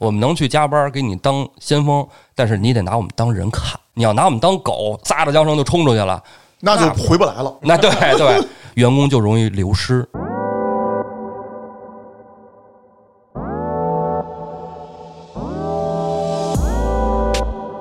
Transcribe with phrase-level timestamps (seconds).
[0.00, 3.78] 我们能去加班给你当先锋，但是你得拿我们当人看。
[3.92, 6.22] 你要拿我们当狗，撒着缰绳就冲出去了，
[6.60, 7.54] 那就回不来了。
[7.60, 8.42] 那对对，
[8.76, 10.08] 员工就容易流失。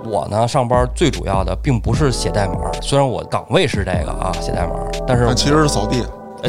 [0.04, 4.73] 我呢，上班最主要的并不是写代码，虽然我岗位是这个啊，写代码，
[5.07, 6.05] 但是但其实是扫地。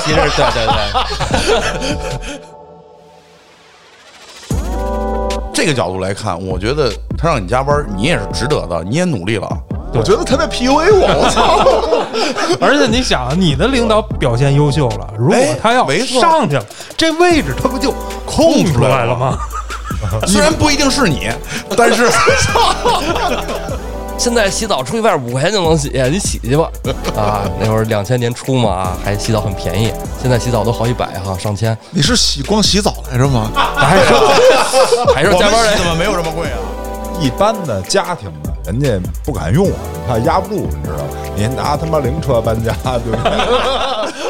[0.00, 2.40] 其实对对对，
[5.66, 9.48] 这个角度来看，我觉得他让你加班，你也是值得的，你也努力了。
[9.92, 11.58] 我觉得他在 PUA 我，我操！
[12.64, 16.64] 而且你想，你的领导表现优秀了，如果他要没上去了，
[16.96, 17.92] 这位置他不就
[18.24, 19.36] 空出来了吗？
[20.24, 21.28] 虽然不一定是你，
[21.76, 22.08] 但是
[24.18, 26.68] 现在洗澡出去外边五块钱就能洗，你洗去吧。
[27.16, 33.50] 啊，那会儿两千年初嘛，啊，还洗澡很便宜，现在洗澡都好几百哈，上千，你是洗光洗澡来着吗？
[33.76, 34.14] 还是
[35.14, 36.58] 还是加班人怎么没有这么贵啊？
[37.20, 41.10] 一般的家庭的，人家不敢用啊，怕压不住，你知道吗？
[41.36, 43.16] 你拿他妈灵车搬家，对不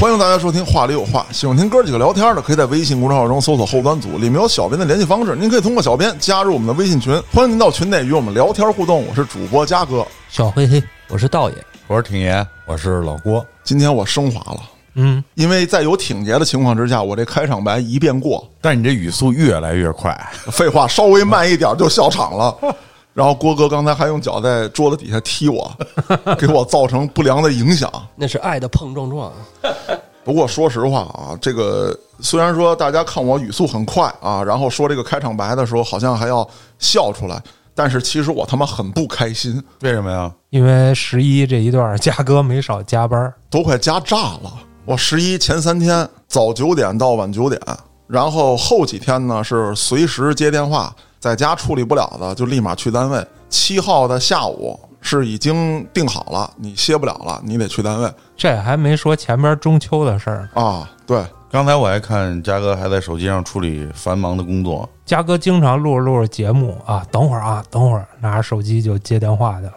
[0.00, 9.04] 欢迎大家收听《话里有话》，喜欢听哥几个聊天的，可以在微信公众号中搜索“后端组”，里面有小编的联系方式，您可以通过小编加入我们的微信群，欢迎您到群内与我们聊天互动。
[9.08, 11.56] 我是主播嘉哥，小黑黑，我是道爷，
[11.88, 14.60] 我是挺爷，我是老郭，今天我升华了，
[14.94, 20.16] 嗯，因为在有挺爷的情况之下，我这开场白一遍过，但是你这语速越来越快，
[20.52, 22.56] 废话稍微慢一点就笑场了。
[23.18, 25.68] 然后郭哥刚才还用脚在桌子底下踢我，
[26.38, 27.90] 给我造成不良的影响。
[28.14, 29.32] 那是爱的碰撞撞。
[30.22, 36.48] 不过说实话啊，这个虽然说大家看我语速很快啊，然后说这个开场白的时候好像还要
[36.78, 37.42] 笑出来，
[37.74, 40.32] 但是其实我他妈很不开心，为什么呀？
[40.50, 44.60] 因为十一这一段， 嘉哥没少加班，都快加炸了。
[44.84, 47.60] 我十一前三天早九点到晚九点，
[48.06, 53.26] 然后后几天呢是随时接电话，在家处理不了的就立马去单位。
[53.48, 60.48] 七号的下午是已经定好了，你歇不了了，你得去单位这还没说前边中秋的事儿。
[60.54, 60.90] 啊。
[61.06, 69.72] 对，刚才我还看嘉哥还在手机上处理繁忙的工作，嘉哥经常录着录着节目啊，等会儿啊，等会儿拿着手机就接电话去了，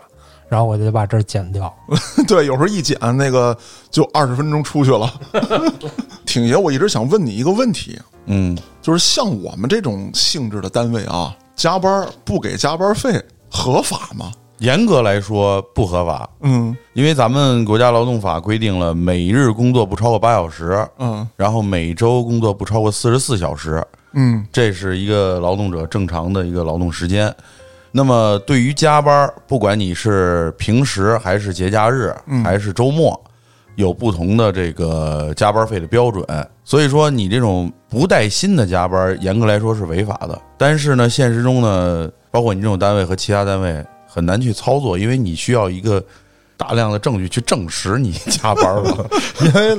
[0.52, 1.74] 然后我就得把这儿剪掉。
[2.28, 3.58] 对，有时候一剪那个
[3.90, 5.10] 就二十分钟出去了。
[6.28, 14.30] 挺爷，我一直想问你一个问题，嗯，就是像我们这种性质的单位啊，加班不给加班费合法吗？
[14.58, 23.82] 严格来说不合法，嗯因为咱们国家劳动法规定了每日工作不超过八小时，嗯然后每周工作不超过四十四小时，
[24.14, 27.34] 嗯这是一个劳动者正常的一个劳动时间。
[27.92, 33.20] 那么对于加班，不管你是平时还是节假日，还是周末，
[33.76, 36.26] 有不同的这个加班费的标准。
[36.64, 40.42] 所以说，你这种不带薪的加班，严格来说是违法的。
[40.58, 46.02] 但是呢，现实中呢，包括你这种单位和其他单位很难去操作，因为你需要一个
[46.56, 49.06] 大量的证据去证实你加班了。
[49.42, 49.76] 因 为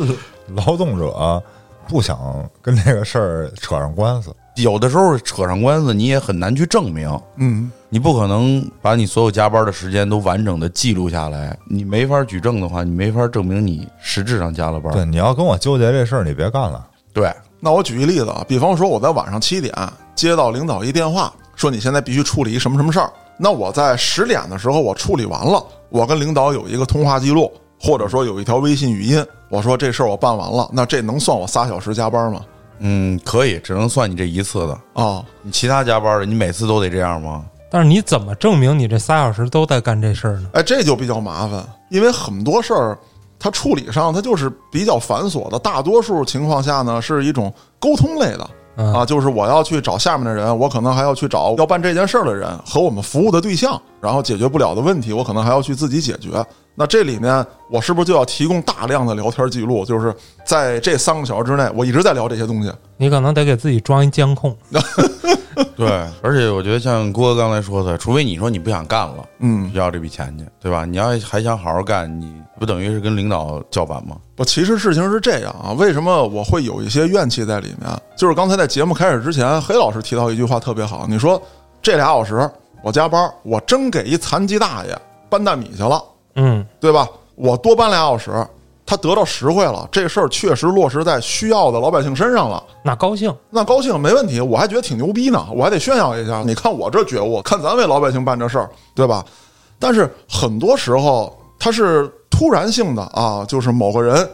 [0.49, 1.43] 劳动者
[1.89, 2.19] 不想
[2.61, 4.35] 跟这个事儿扯上官司。
[4.57, 7.09] 有的时候扯上官司，你也很难去证明。
[7.37, 14.91] 嗯，你不可能把你所有加班的时间都完整的记录下来，你没法举证的话，你没法证明你实质上加了班。
[14.95, 16.83] 对，你要跟我纠结这事儿，你别干了。
[17.13, 19.75] 对，那我举一例子啊，比方说我在晚上七点
[20.15, 32.41] 接到领导一电话，说你现在必须处理一什么什么事儿，那我在十点的时候我处理完了，我跟领导有一个通话记录，或者说有一条微信语音，我说这事儿我办完了，那这能算我仨小时加班吗？
[32.79, 34.81] 嗯，可以，只能算你这一次的。
[34.95, 37.45] 啊、你其他加班的，你每次都得这样吗？
[37.73, 40.51] 但是你怎么证明你这仨小时都在干这事儿呢？
[40.53, 42.99] 哎，这就比较麻烦，因为很多事儿
[43.39, 47.51] 它处理上它就是比较繁琐的，大多数情况下呢是一种
[47.81, 48.51] 沟通类的。
[48.77, 56.45] 嗯啊，就是我要去找下面的人，我可能还要去找要办这件事儿的人和我们服务的对象，然后解决不了的问题，我可能还要去自己解决。
[56.75, 59.83] 那这里面我是不是就要提供大量的聊天记录？
[59.85, 60.15] 就是
[60.45, 62.71] 在这三个小时之内，我一直在聊这些东西。
[62.97, 64.55] 你可能得给自己装一监控。
[65.77, 65.89] 对，
[66.23, 70.85] 而且我觉得像郭哥刚才说的，除非你说你不想干了，嗯，要这笔钱去，对吧？
[70.85, 74.17] 你要还想好好干，你不等于是跟领导叫板吗？
[74.35, 77.91] 不，其实事情是这样啊，为什么我会有一些怨气在里面？
[78.17, 81.41] 就是刚才在节目开始之前，黑老师提到一句话特别好，你说
[81.81, 82.51] 这俩小时
[82.83, 84.99] 我加班，我真给一残疾大爷
[85.29, 86.03] 搬大米去了，
[86.37, 87.09] 嗯，对吧？
[87.35, 88.31] 我多搬俩小时，
[88.93, 92.63] 他得到实惠了，这事儿确实落实在需要的老百姓身上了。
[92.85, 96.43] 那高兴，那高兴没问题，我还觉得挺牛逼呢，我还得炫耀一下。
[96.45, 99.25] 你看我这觉悟，看咱为老百姓办这事儿，对吧？
[99.79, 104.29] 但是很多时候他是突然性的啊，就是某个人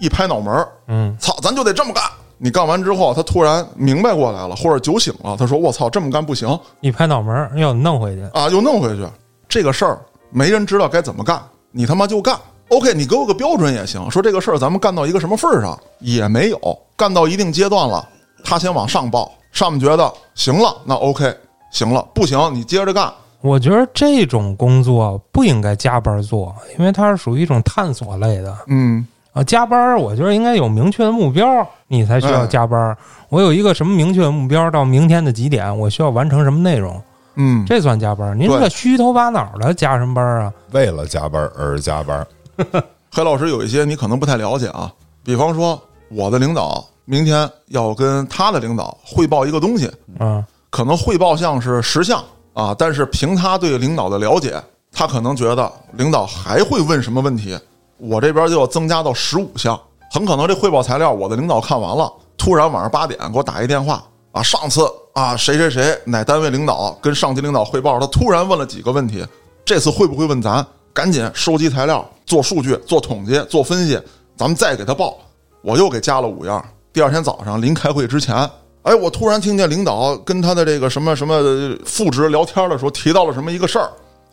[0.00, 2.02] 一拍脑门儿，嗯，操，咱就得这么干。
[2.38, 9.06] 你干完之后，他突然明白过来了，或者酒醒了，他说：“我操，这么干不行一拍脑门儿又弄回去，啊！”又弄回去。
[9.50, 10.00] 这个事儿
[10.30, 11.38] 没人知道该怎么干，
[11.70, 12.34] 你他妈就干。
[12.72, 14.10] OK，你给我个标准也行。
[14.10, 16.58] 说这个事儿咱们干到一个什么份儿上也没有，
[16.96, 18.08] 干到一定阶段了，
[18.42, 21.36] 他先往上报，上面觉得行了，那 OK，
[21.70, 23.12] 行了，不行你接着干。
[23.42, 29.44] 我觉得这种工作不应该加班做，因为它是属于一种探索类的嗯，啊。
[29.44, 31.44] 加班，我觉得应该有明确的目标，
[31.88, 32.96] 你才需要哎加班。
[33.28, 36.98] 我有一个什么明确的目标，到明天的几点，我需要完成什么内容，
[37.34, 38.38] 嗯，这算加班。
[38.38, 40.52] 您这虚头巴脑的加什么班啊？
[40.70, 42.26] 为了加班而加班，
[43.12, 49.90] 黑老师有一些你可能不太了解啊，比方说我的领导明天要跟他的领导汇报一个东西，
[50.20, 52.22] 嗯，可能汇报项是十项
[52.54, 57.58] 啊，但是凭他对领导的了解，他可能觉得领导还会问什么问题，
[57.98, 59.78] 我这边就要增加到十五项。
[60.10, 69.26] 很可能这汇报材料我的领导看完了，突然晚上八点给我打一电话啊，上次啊谁谁谁哪单位领导跟上级领导汇报，他突然问了几个问题，
[69.64, 70.64] 这次会不会问咱？
[70.92, 74.00] 赶紧收集材料，做数据，做统计，做分析，
[74.36, 75.16] 咱们再给他报。
[75.62, 76.64] 我又给加了五样。
[76.92, 78.36] 第二天早上临开会之前，
[78.82, 81.40] 哎，我突然听见领导跟他的这个什么什么
[81.86, 83.90] 副职聊天的时候提到了什么一个事儿，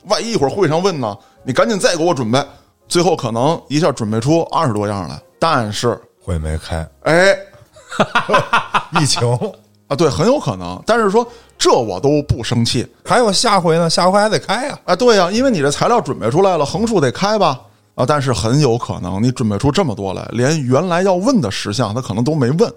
[0.07, 2.43] 万一一会儿会上问呢，你赶紧再给我准备。
[2.87, 7.37] 最后可能一下准备出二十多样来，但是会没开，哎
[8.99, 9.21] 疫情
[9.89, 10.81] 啊，对，很有可能。
[10.85, 11.27] 但是说
[11.57, 14.79] 这我都不生气还有下回呢，下回还得开呀。
[14.85, 17.59] 啊，对呀、因为你这材料准备出来了，横竖得开吧。
[17.95, 22.73] 啊，但是很有可能你准备出这么多来，连原来要问的十项他可能都没问，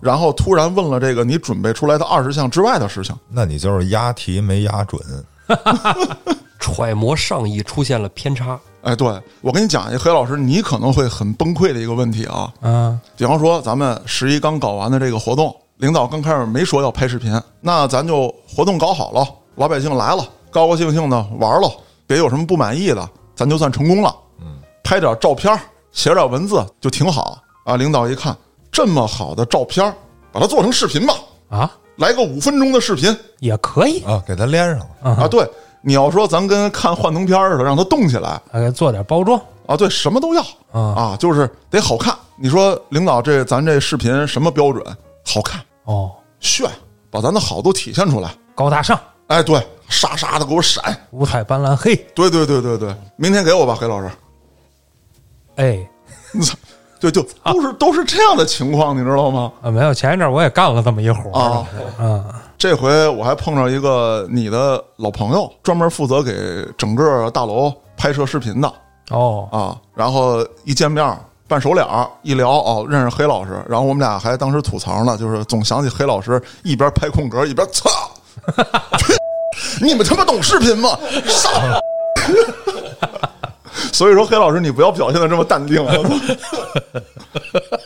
[0.00, 3.14] 然后突然问了这个你准备出来的二十项之外的事情。
[3.28, 4.98] 那你就是押题没押准
[6.58, 12.50] 揣摩上意出现了偏差，哎，对我跟你讲一个，黑老师，你可能会很崩溃的一个问题啊。
[12.62, 19.26] 嗯，比方说，咱们十一刚搞完的这个活动，领导刚开始没说要拍视频，那咱就活动搞好了，
[19.56, 21.68] 老百姓来了，高高兴兴的玩了，
[22.06, 24.14] 别有什么不满意的，咱就算成功了。
[24.40, 25.58] 嗯，拍点照片，
[25.90, 27.76] 写点文字就挺好啊。
[27.76, 28.36] 领导一看
[28.70, 29.92] 这么好的照片，
[30.30, 31.14] 把它做成视频吧，
[31.48, 35.10] 啊，来个五分钟的视频也可以，啊，给它连上了。
[35.10, 35.26] 啊。
[35.26, 35.44] 对，
[35.80, 39.36] 你要说咱跟看幻灯片似的，让它动起来，还做点包装
[39.66, 42.16] 啊，对，什么都要啊啊，就是得好看。
[42.36, 44.80] 你说领导这咱这视频什么标准？
[45.24, 46.70] 好看哦，炫，
[47.10, 48.30] 把咱的好都体现出来。
[48.54, 48.98] 高大上，
[49.28, 50.84] 哎，对，沙沙的给我闪。
[51.10, 54.10] 五彩斑斓黑，对对对对对，明天给我吧，黑老师。
[55.56, 55.88] 哎，
[57.00, 59.52] 对， 就都是都是这样的情况，你知道吗？
[59.62, 61.66] 啊，没有，前一阵儿我也干了这么一活儿啊，
[61.98, 62.24] 嗯，
[62.56, 66.32] 这回我还碰上一个你的老朋友，专门负责给
[66.76, 68.72] 整个大楼拍摄视频的
[69.10, 69.80] 哦，啊。
[69.94, 71.04] 然后一见面
[71.48, 73.62] 办手脸儿，一聊哦，认识黑老师。
[73.68, 77.90] 然后我们俩还当时吐槽呢，就是总想起黑老师一边拍空格一边操，
[79.80, 80.98] 你们他妈懂视频吗？
[81.26, 81.52] 上。
[83.92, 85.82] 所以说，黑老师，你不要表现的这么淡定。
[85.82, 86.02] 我操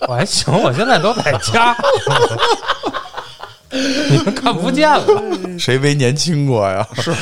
[0.08, 1.76] 我还行，我现在都在家，
[3.70, 5.04] 你们看不见了。
[5.58, 6.86] 谁没年轻过呀？
[6.94, 7.14] 是，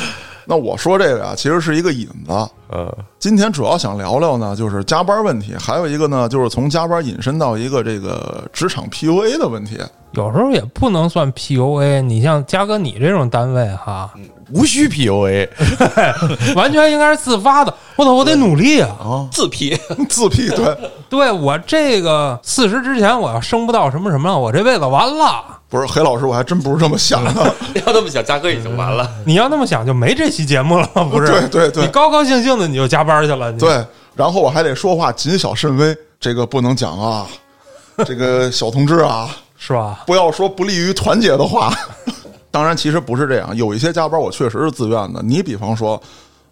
[0.47, 2.33] 那我说这个啊，其实是一个引子。
[2.69, 9.79] 呃，今天主要想聊聊呢，就是加班问题，还有一个呢，就是从加班引申到一个这个职场 PUA 的问题。
[10.17, 14.11] 有时候也不能算 PUA，你像嘉哥你这种单位哈，
[14.53, 15.49] 无需 PUA
[16.55, 17.75] 完全应该是自发的。
[17.97, 19.29] 我操，我得努力啊！
[19.31, 19.77] 自批，
[20.09, 20.77] 自闭，对，
[21.09, 25.45] 对我这个四十之前我要升不到什么什么，我这辈子完了。
[25.69, 27.55] 不是黑老师，我还真不是这么想的。
[27.75, 29.11] 你要这么想，嘉哥已经完了。
[29.25, 31.27] 你要那么想，就没这期节目了，不是？
[31.27, 33.53] 对对对你高高兴兴的你就加班去了。
[33.55, 37.27] 对，然后我还得说话谨小慎微，这个不能讲啊，
[38.05, 39.29] 这个小同志啊，
[39.67, 40.05] 是吧？
[40.07, 41.73] 不要说不利于团结的话。
[42.51, 45.23] 当然，其实不是这样，有一些加班我确实是自愿的。
[45.23, 46.01] 你比方说，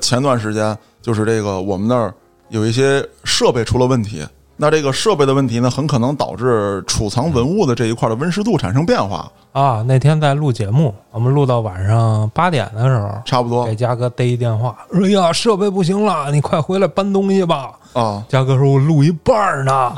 [0.00, 2.12] 前段时间就是这个我们那儿
[2.49, 4.26] 有一些设备出了问题，
[4.57, 17.73] 那这个设备的问题呢，很可能导致储藏文物的这一块的温湿度产生变化，啊，那天在录节目，我们录到晚上八点的时候，差不多给嘉哥逮一电话，说：“哎呀，设备不行了，你快回来搬东西吧。
[17.92, 18.25] 啊”。
[18.28, 19.92] 嘉哥说：“我录一半呢。”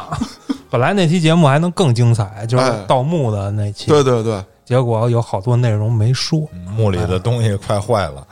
[0.74, 3.86] 本来那期节目还能更精彩，就是哎盗墓的那期。
[3.86, 6.40] 对对对，结果有好多内容没说。
[6.76, 8.26] 墓里的东西快坏了，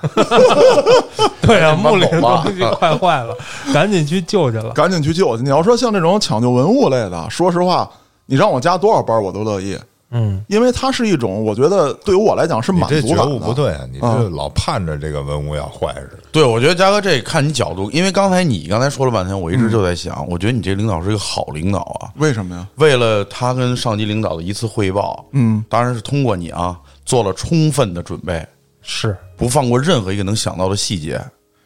[1.40, 3.32] 对啊，墓里的东西快坏了，
[3.72, 4.70] 赶紧去救去了。
[4.70, 5.44] 赶紧去救去。
[5.44, 7.88] 你要说像这种抢救文物类的，说实话，
[8.26, 9.78] 你让我加多少班我都乐意，
[10.12, 13.48] 嗯，因为它是一种我觉得对于我来讲是你满这觉悟足感。
[13.48, 13.88] 不对啊！
[13.90, 16.18] 你啊这老盼着这个文物要坏似的。
[16.30, 22.12] 对，我觉得嘉哥这看你角度，因为刚才你刚才说了半天，我一直就在想，我觉得你这领导是一个好领导啊。
[22.16, 22.68] 为什么呀？
[22.76, 28.46] 为了他跟上级领导的一次汇报，嗯，当然是通过你啊，做了充分的准备，
[28.82, 31.18] 是不放过任何一个能想到的细节。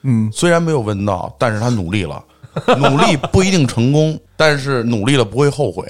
[0.02, 2.22] 嗯，虽然没有问到，但是他努力了，
[2.78, 5.84] 努力不一定成功，但是努力了不会后悔。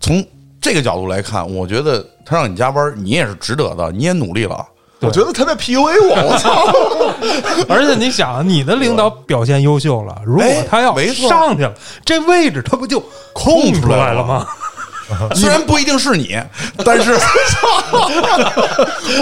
[0.00, 0.24] 从
[0.66, 4.66] 这个角度来看，我觉得他让你加班，你也是值得的，你也努力了。
[5.00, 6.66] 我觉得他在 PUA 我，我操！
[7.72, 11.72] 而且你想，你的领导表现优秀了，如果他要哎没上去了，
[12.04, 13.00] 这位置他不就
[13.32, 14.44] 空出来了吗？
[15.36, 16.36] 虽然不一定是你，
[16.84, 17.12] 但是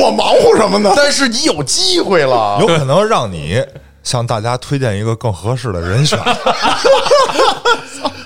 [0.01, 0.95] 我忙活什么呢？
[0.97, 2.57] 但是你有机会了。
[2.61, 3.63] 有可能让你
[4.05, 6.17] 向大家推荐一个更合适的人选。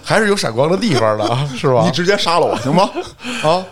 [0.03, 1.91] 还是有闪光的地方的啊，是吧你？
[1.91, 2.89] 直接杀了我行吗？
[3.43, 3.63] 啊，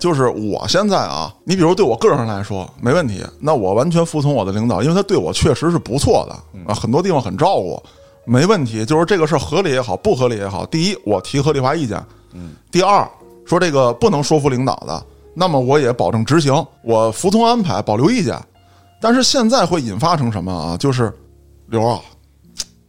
[0.00, 6.34] 就是我现在啊，你比如对我个人来说没问题，那我完全服从我的领导，因为他对我确实是不错的
[6.66, 7.80] 啊，很多地方很照顾，
[8.24, 8.84] 没问题。
[8.84, 13.08] 就是这个事儿合理也好，不合理也好，第一我提合理化意见，嗯，第二
[13.46, 15.00] 说这个不能说服领导的，
[15.34, 16.52] 那么我也保证执行，
[16.82, 18.36] 我服从安排，保留意见。
[19.04, 20.78] 但是现在会引发成什么啊？
[20.78, 21.12] 就是
[21.66, 22.00] 刘啊，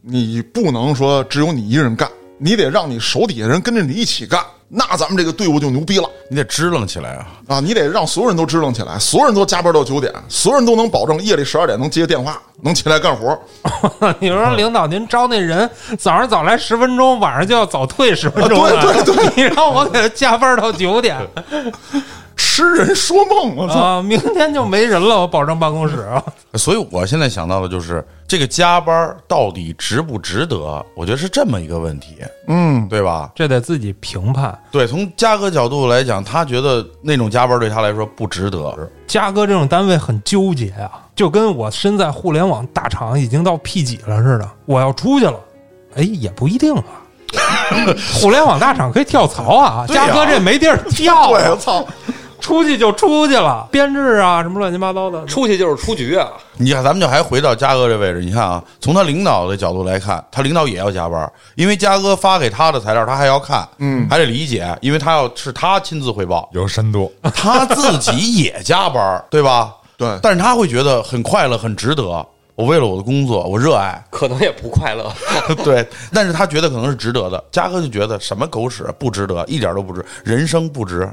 [0.00, 7.28] 你不能说只有你一个人干，你得让你手底下人跟着你一起干，那咱们这个队伍就牛逼了你得支棱起来啊！
[7.48, 7.60] 啊！
[7.60, 13.38] 你得让所有人都支棱起来，所有人都加班到九点，所有人都能保证夜里十二点能接电话，能起来干活。
[14.18, 21.16] 你说领导您招那人 早上早来十分钟，晚上就要早退十分钟啊了，对对， 你让我给他加班到九点
[22.38, 23.74] 痴人说梦，我操！
[23.74, 26.22] 啊，明天就没人了，我保证办公室啊。
[26.54, 30.84] 所以我现在想到的就是这个加班到底值不值得？
[30.94, 33.30] 我觉得是这么一个问题，嗯，对吧？
[33.34, 34.56] 这得自己评判。
[34.70, 38.90] 对，从嘉哥角度来讲，他觉得那种加班对他来说不值得。
[39.06, 45.40] 嘉哥这种单位很纠结啊，就跟我身在互联网大厂已经到 P 几了似的，我要出去了，
[45.96, 46.84] 哎，也不一定啊。
[48.20, 51.84] 互联网大厂可以跳槽啊，嘉哥这没地儿跳啊、 对，我操！
[52.38, 56.28] 出去就出去了，编制啊什么乱七八糟的，出去就是出局啊！
[56.58, 69.72] 你看，咱们就还回到嘉哥这位置，你看啊，从他领导的角度来看，他领导也要加班，因为嘉哥发给他的材料他还要看，嗯，还得理解，因为他要是他亲自汇报，有深度，他自己也加班，对吧？
[69.96, 72.26] 对但是他会觉得很快乐，很值得。
[72.54, 75.12] 我为了我的工作，我热爱，可能也不快乐。
[75.62, 77.44] 对，但是他觉得可能是值得的。
[77.52, 81.06] 嘉哥就觉得什么狗屎不值得，一点都不值，人生不值。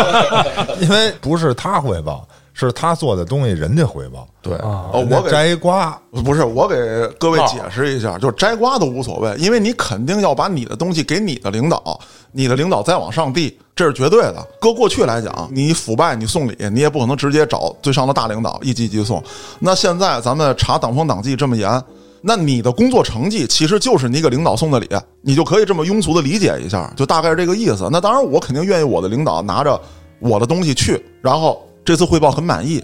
[0.80, 4.28] 因为不是他汇报，是他做的东西人家汇报。
[4.42, 4.58] 对，
[4.92, 6.76] 我给摘瓜，不是，我给
[7.18, 11.98] 各位解释一下，就是摘瓜都无所谓，因为你肯定要把你的东西给你的领导，
[12.30, 14.44] 你的领导再往上递，这是绝对的。
[14.60, 19.22] 搁过去来讲，你腐败，你送礼，你也不可能直接找最上的大领导一级一级送。
[19.60, 21.80] 那现在咱们查党风党纪这么严，
[22.20, 24.88] 那你的工作成绩其实就是你给领导送的礼，
[25.22, 27.88] 你就可以这么庸俗的理解一下，就大概是这个意思。
[27.92, 29.80] 那当然，我肯定愿意我的领导拿着
[30.18, 32.82] 我的东西去，然后这次汇报很满意，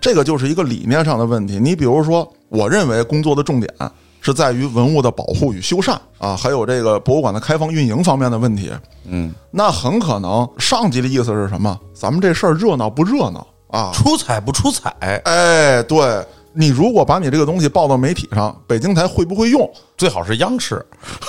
[0.00, 1.58] 这个就是一个理念上的问题。
[1.60, 3.74] 你比如说，我认为工作的重点
[4.28, 8.70] 是在于文物的保护与修缮啊，还有这个博物馆的开放运营方面的问题。
[9.06, 11.80] 嗯，那很可能上级的意思是什么？
[11.94, 13.90] 咱们这事儿热闹不热闹啊？
[13.94, 14.90] 出彩不出彩，
[15.24, 19.66] 哎，对你如果把你这个东西报到媒体上，北京台会不会用
[19.96, 20.84] 最好是央视。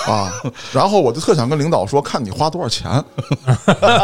[0.06, 0.30] 啊？
[0.70, 3.02] 然后我就特想跟领导说，看你花多少钱。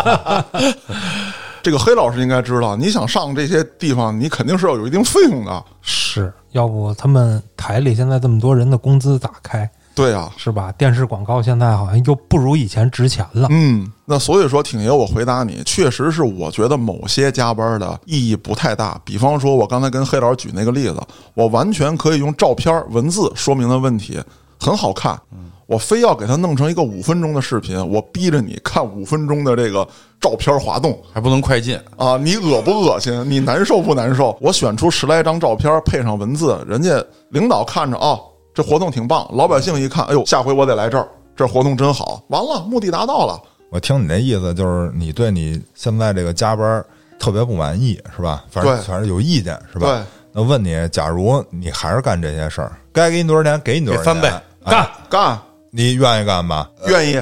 [1.62, 5.64] 这个黑老师应该知道，你想上这些地方，你肯定是要有一定费用的。
[5.82, 9.70] 是要不他们台里现在这么多人的工资咋开？
[9.94, 10.72] 对啊、是吧？
[10.72, 13.48] 电视广告现在好像又不如以前值钱了。
[13.50, 19.00] 嗯，那所以说，挺爷，我回答你，确实是我觉得某些加班的意义不太大。
[19.04, 21.00] 比方说，我刚才跟黑老师举那个例子，
[21.34, 24.20] 我完全可以用照片、文字说明的问题，
[24.58, 25.18] 很好看。
[25.66, 29.86] 我非要给他弄成一个五分钟的视频，我逼着你看五分钟的这个
[30.20, 33.28] 照片滑动还不能快进，啊，你恶不恶心？
[33.28, 34.36] 你难受不难受？
[34.40, 38.16] 我选出十来张照片，配上文字，人家领导看着啊、
[38.54, 43.40] 这活动挺棒，老百姓一看，哎呦，下回我得来这儿，这活动真好，完了，目的达到了。
[43.70, 46.84] 我听你那意思就是你对你现在这个加班
[47.18, 48.44] 特别不满意是吧？
[48.48, 49.88] 反正对反正有意见是吧？
[49.88, 50.02] 对。
[50.32, 55.38] 那问你，假如你还是干这些事儿，该给你多少钱给你多少钱，给翻倍哎干干，
[55.76, 56.66] 你愿意干吗？
[56.86, 57.20] 愿意，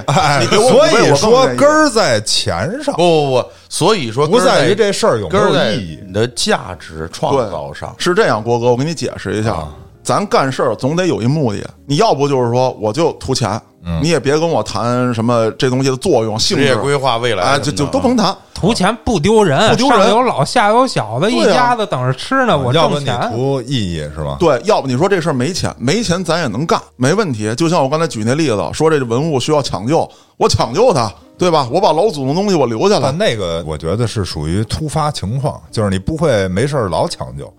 [0.48, 5.98] 所以说根儿在钱上不，不不，所以说不根儿在于这事儿有没根在有意义。
[6.06, 7.92] 你的价值创造上。
[7.98, 11.68] 是这样，郭哥，我给你解释一下，啊咱干事儿总得有一目的。
[11.86, 18.36] 你要不就是说我就图钱，嗯你也别跟我谈什么这东西的作用、性质规划未来哎，就就都甭谈。
[18.54, 23.10] 图钱不丢人，不丢人上有老下有小的，一家子等着吃呢，我要不你。
[23.30, 24.36] 图意义是吧？
[24.38, 27.54] 对，要不你说这事儿没钱，没钱咱也能干，没问题。
[27.56, 31.68] 就像我刚才举那例子，说这文物需要抢救，我抢救它，对吧？
[31.70, 37.52] 我把老祖宗东西我留下来但，那个我觉得是属于突发情况，就是你不会没事儿老抢救，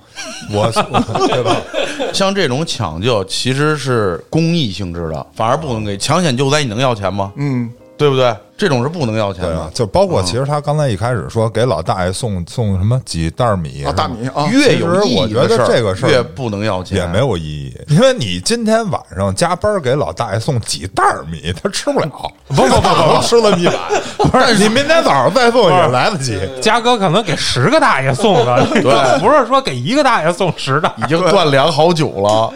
[0.52, 0.72] 我
[1.28, 1.56] 对吧？
[2.14, 7.32] 像这种抢救其实是公益性质的，反而不能给抢险救灾，你能要钱吗？
[7.36, 8.34] 嗯，对不对？
[8.58, 9.70] 这种是不能要钱的。
[9.74, 22.10] 就包括其实他刚才一开始说给老大爷送送什么几袋米啊，大米啊，越有意义我觉得的事儿这个事儿越不能要钱，也没有意义，因为你今天晚上加班给老大爷送几袋米，他吃不了。
[22.48, 23.76] 不不不不，吃了米碗，
[24.18, 26.40] 不是你明天早上再送也来得及。
[26.62, 30.92] 嘉哥可能给十个大爷送的，对， 不是说给一个大爷送十袋。
[30.98, 32.54] 已经断粮好久了。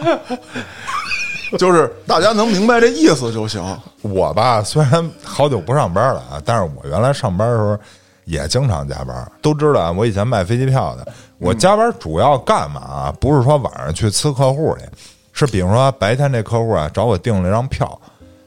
[1.58, 3.62] 就是大家能明白这意思就行。
[4.02, 7.78] 我吧，虽然好久不上班了啊，但是我原来上班的时候
[8.24, 9.32] 也经常加班。
[9.42, 11.06] 都知道啊，我以前卖飞机票的，
[11.38, 13.12] 我加班主要干嘛？
[13.20, 14.84] 不是说晚上去呲客户去，
[15.32, 18.00] 是比如说白天这客户啊找我订了一张票，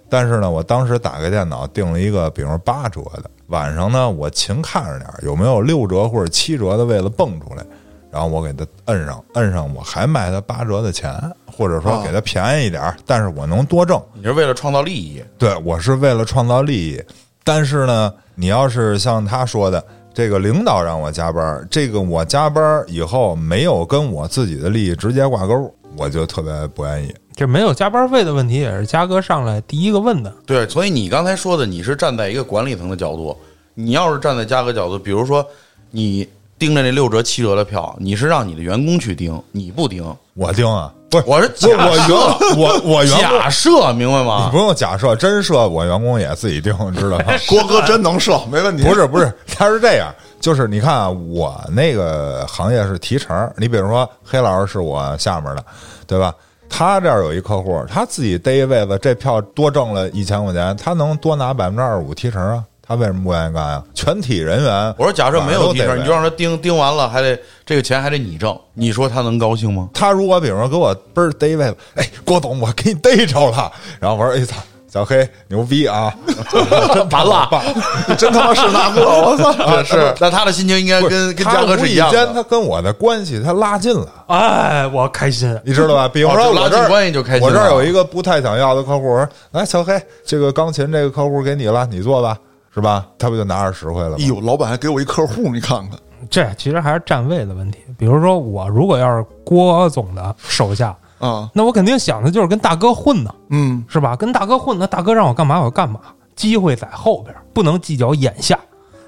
[0.09, 7.65] 但是呢，我当时打开电脑订了一个，比如说八折的，晚上呢我勤看着点有没有六折或者七折的，为了蹦出来。
[8.13, 11.11] 然后我给他摁上，摁上我还卖他八折的钱，
[11.51, 13.99] 或者说给他便宜一点儿，但是我能多挣。
[14.13, 17.03] 你是为了创造利益，对我是为了创造利益，
[17.43, 27.11] 但是呢，你要是像他说的，这个领导让我加班，这个我加班以后没有跟我自己的利益直接挂钩，我就特别不愿意。
[27.35, 30.31] 这没有加班费的问题，也是嘉哥上来第一个问的。
[30.45, 33.35] 对，所以你刚才说的，你是站在一个管理层的角度，
[33.73, 35.43] 你要是站在嘉哥角度，比如说
[35.89, 43.21] 你盯着那六折、七折的票，你是让你的员工去盯，你不盯，我盯啊，不是我是我假设员我我员工。
[43.21, 44.57] 假设，明白你吗不？
[44.57, 47.25] 用假设，真设我员工也自己盯， 知道吗？
[47.47, 48.83] 郭哥真能设， 没问题。
[48.83, 55.65] 不是不是， 他是这样，就是你看啊，我那个行业是提成，你比如说黑老师是我下面的，
[56.07, 56.33] 对吧？
[56.69, 62.63] 他这儿有一客户，他自己逮一位子，这票多挣了一千块钱，他能多拿百分之二十五提成啊？
[62.85, 63.83] 他为什么不愿意干呀？
[63.93, 69.87] 全体人员，我说假设没有提成，哪儿都得你就让他盯盯完了，还得这个钱还得你挣，你说他能高兴吗？
[69.93, 74.57] 他如果比如说给我倍儿逮一位子，哎，郭总，我给你逮着了，然后我说，哎操，
[74.91, 76.13] 小黑牛逼啊，
[77.09, 77.49] 完了，
[78.17, 79.49] 真他妈是那个，我操！
[79.63, 82.33] 啊 是，那他的心情应该跟跟他嘉哥是一样无意间的。
[82.33, 84.07] 他跟我的关系他拉近了。
[84.27, 85.57] 哎，我开心。
[85.63, 86.07] 你知道吧？
[86.07, 92.37] 比如说哦拉近我这儿、关系就开心我这儿有一个不太想要的客户，我说来小黑，这个钢琴这个客户给你了，你做吧，
[92.73, 93.05] 是吧？
[93.19, 94.25] 他不就拿着实惠了吗哎？
[94.25, 97.79] 呦，老板还给我一客户，你看看，这其实还是站位的问题。
[97.97, 104.15] 比如说，我如果要是郭总的手下，啊，那我肯定想的就是跟大哥混呢，嗯，是吧？
[104.15, 105.99] 跟大哥混，那大哥让我干嘛我就干嘛，
[106.35, 108.59] 机会在后边，不能计较眼下。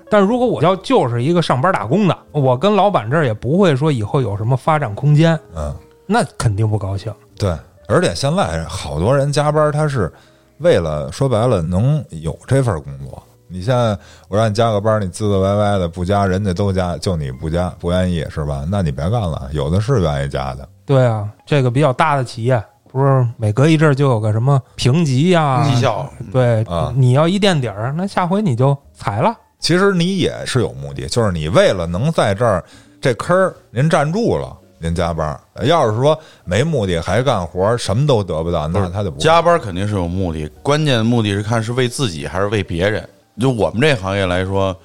[0.09, 5.73] 但如果我要就是一个上班打工的，我跟老板这儿也不会说以后有什么发展空间，嗯，
[6.05, 7.13] 那肯定不高兴。
[7.37, 7.55] 对。
[7.87, 10.11] 而且现在好多人加班，他是
[10.57, 13.21] 为了说白了能有这份工作。
[13.55, 18.65] 你现在我让你加个班，你滋滋歪歪的不加，人家都加，就你不加，不愿意是吧？
[18.69, 20.67] 那你别干了，有的是愿意加的。
[20.85, 29.33] 对啊，这个比较大的企业，不是每隔一阵儿就有个什么评级呀、绩效，对，啊你要一垫底儿，那下回你就裁了。
[29.57, 32.61] 其实你也是有目的，就是你为了能在这儿
[32.99, 35.39] 这坑儿您站住了，您加班。
[35.63, 43.07] 要是说没目的还干活，什么都得不到，那他就不加班肯定是有目的，关键的目的是看是为自己还是为别人。
[43.39, 44.75] 就我们这行业来说，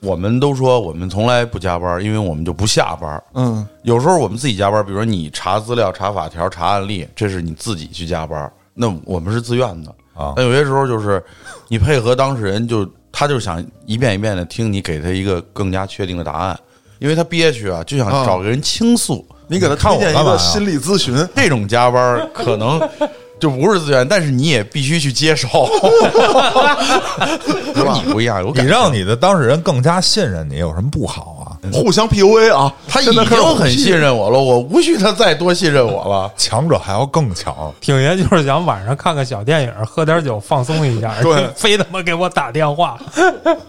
[0.00, 3.22] 我们都说我们从来不加班，因为我们就不下班。
[3.34, 11.22] 嗯，有时候我们自己加班，比如说你查资料、查法条、查案例，这是你自己去加班，那我们是自愿的啊但有些时候就是
[11.68, 16.58] 你配合当事人就，他就想一遍一遍的听你给他一个更加确定的答案，
[16.98, 19.26] 因为他憋屈啊，就想啊找个人倾诉。
[19.48, 22.80] 你给他看推荐一我干嘛呀个心理咨询，这种加班可能
[23.38, 25.48] 就不是自愿，但是你也必须去接受。
[27.74, 31.46] 和你不一样，有你感让你的当事人更加信任你，有什么不好啊？
[31.72, 36.32] 互相 PUA 啊，他已现在开始经很信任我了，我无需他再多信任我了。
[36.36, 37.54] 强者还要更强。
[37.80, 42.98] 挺爷就是想晚上看个小电影，喝点酒放松一下，对 非他妈给我打电话。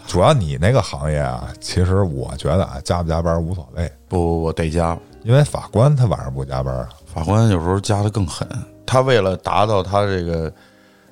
[0.08, 4.98] 主要你那个行业啊，其实我觉得啊，加不加班无所谓，不不不，得加。
[5.24, 6.88] 因为法官他晚上不加班啊。
[7.14, 8.48] 法官有时候加的更狠，
[8.88, 10.52] 他为了达到他这个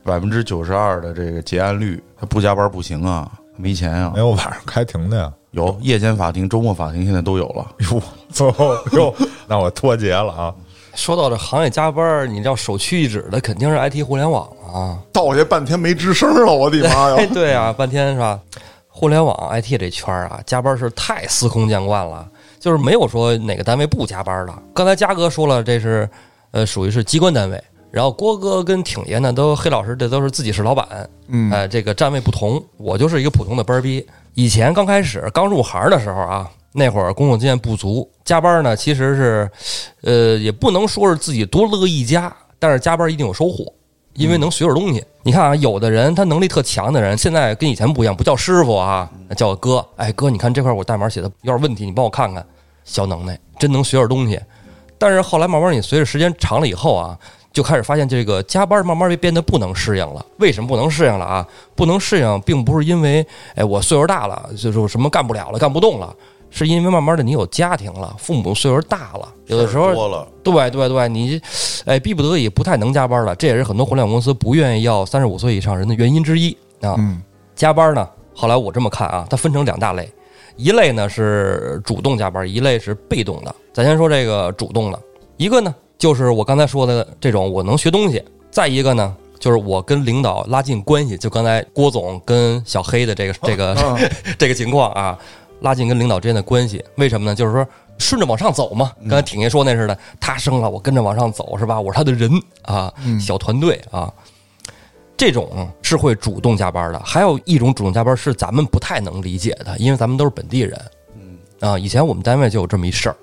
[0.03, 4.19] 百分之九十二的这个结案率，他不加班不行啊，没钱啊没。
[4.19, 5.31] 有晚上开庭的呀？
[5.51, 7.65] 有夜间法庭、周末法庭，现在都有了。
[7.79, 8.01] 哟，
[8.91, 9.13] 哟，
[9.47, 10.53] 那我脱节了啊！
[10.95, 14.99] 说到这行业加班，你要首屈一指的肯定是 IT 互联网啊。
[15.13, 17.29] 道爷半天没吱声了，我的妈哎，呀！
[17.33, 18.39] 对啊，半天是吧？
[18.87, 22.27] 互联网 IT 这圈儿啊，加班是太司空见惯了，
[22.59, 24.53] 就是没有说哪个单位不加班的。
[24.73, 26.09] 刚才嘉哥说了，这是
[26.55, 30.87] 呃属于是机关单位，然后郭哥跟挺爷呢，都黑老师这都是自己是老板，
[31.27, 34.05] 嗯哎、这个站位不同，我就是一个普通的班儿逼。
[34.35, 39.51] 以前刚开始刚入行的时候啊，那会儿工作经验不足，加班呢其实是，
[40.03, 43.65] 呃，也不能说是自己多乐意加，但是加班一定有收获。
[44.13, 45.03] 因为能学点东西。
[45.23, 49.85] 你看啊，有的人他能力特强的人，现在跟以前不一样，不叫师傅啊，叫哥。
[49.97, 52.45] 哎，哥，你看这块我代码写的有点问题，你帮我看看。
[52.85, 54.39] 小能耐，真能学点东西。
[54.97, 57.17] 但是后来慢慢你随着时间长了以后啊，
[57.51, 60.25] 就开始发现这个加班慢慢变得不能适应了。
[60.37, 61.47] 为什么不能适应了啊？
[61.75, 66.13] 不能适应，并不是因为哎我岁数大了，就是什么干不了了，干不动了。
[66.51, 71.41] 是因为慢慢的你有家庭了，父母岁数大了，有的时候多了，对对对，你，
[71.83, 76.95] 哎，逼不得已不太能加班了，这也是很多互联网公司不愿意要三十五岁以上人的原因之一啊。
[76.97, 77.21] 嗯
[77.55, 80.09] 加班呢，后来我这么看啊，它分成两大类，
[80.55, 83.53] 一类呢是主动加班，一类是被动的。
[83.73, 84.99] 咱先说这个主动的，
[85.37, 93.99] 一个呢就是我刚才说的这种我能学东西，再一个呢就是我跟领导拉近关系，就刚才郭总跟小黑的这个这个啊
[94.37, 95.17] 这个情况啊，
[95.61, 96.83] 拉近跟领导之间的关系。
[96.95, 97.35] 为什么呢？
[97.35, 98.91] 就是说顺着往上走嘛。
[99.01, 101.79] 刚才挺爷说那似的，他升了，我跟着往上走是吧？
[101.79, 104.11] 我是他的人啊，小团队啊。
[105.17, 110.79] 这种是会主动加班的，还有一种主动加班是咱们不太能理解的，因为咱们都是本地人。
[111.15, 113.15] 嗯啊，以前我们单位就有这么一事儿，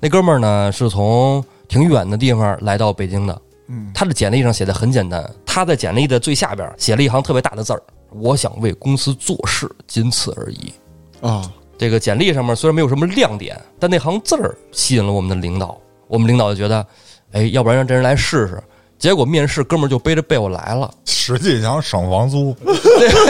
[0.00, 10.72] 那哥们儿呢是从挺远的地方来到北京的，嗯他的简历上写的很简单，他在简历的最下边写了一行特别大的字儿：“我想为公司做事，仅此而已。”
[11.20, 15.80] 啊，这个简历上面虽然没有什么亮点，但那行字儿吸引了我们的领导。
[16.08, 16.86] 我们领导就觉得，
[17.32, 18.62] 哎，要不然让这人来试试。
[18.98, 20.90] 结果面试哥们儿就背着被我来了。
[21.04, 22.54] 实际想省房租，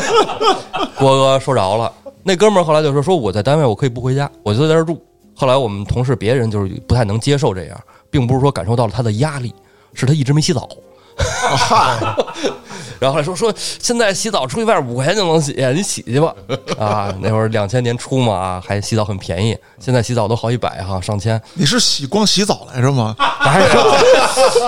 [0.96, 5.02] 郭哥说着了，那哥们儿后来就说：“说我在单位我可以不回家，我就在这儿住。”
[5.34, 9.54] 后来我们同事别人就是不太能接受这样，并不是说感受到了他的压力，
[9.94, 10.68] 是他一直没洗澡。
[13.00, 16.34] 然后后来说说现在洗澡出去外边五块钱就能洗，你洗去吧。
[16.76, 23.14] 啊，那会儿两千年初嘛，啊还洗澡很便宜，现在洗澡都好几百哈，上千，你是洗光洗澡来着吗？
[23.18, 23.68] 还是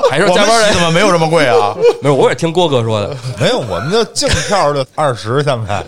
[0.09, 1.75] 还是我加班人们洗怎么没有这么贵啊？
[2.01, 3.17] 没有，我也听郭哥说的。
[3.41, 5.85] 没有，我们那净票就二十，现在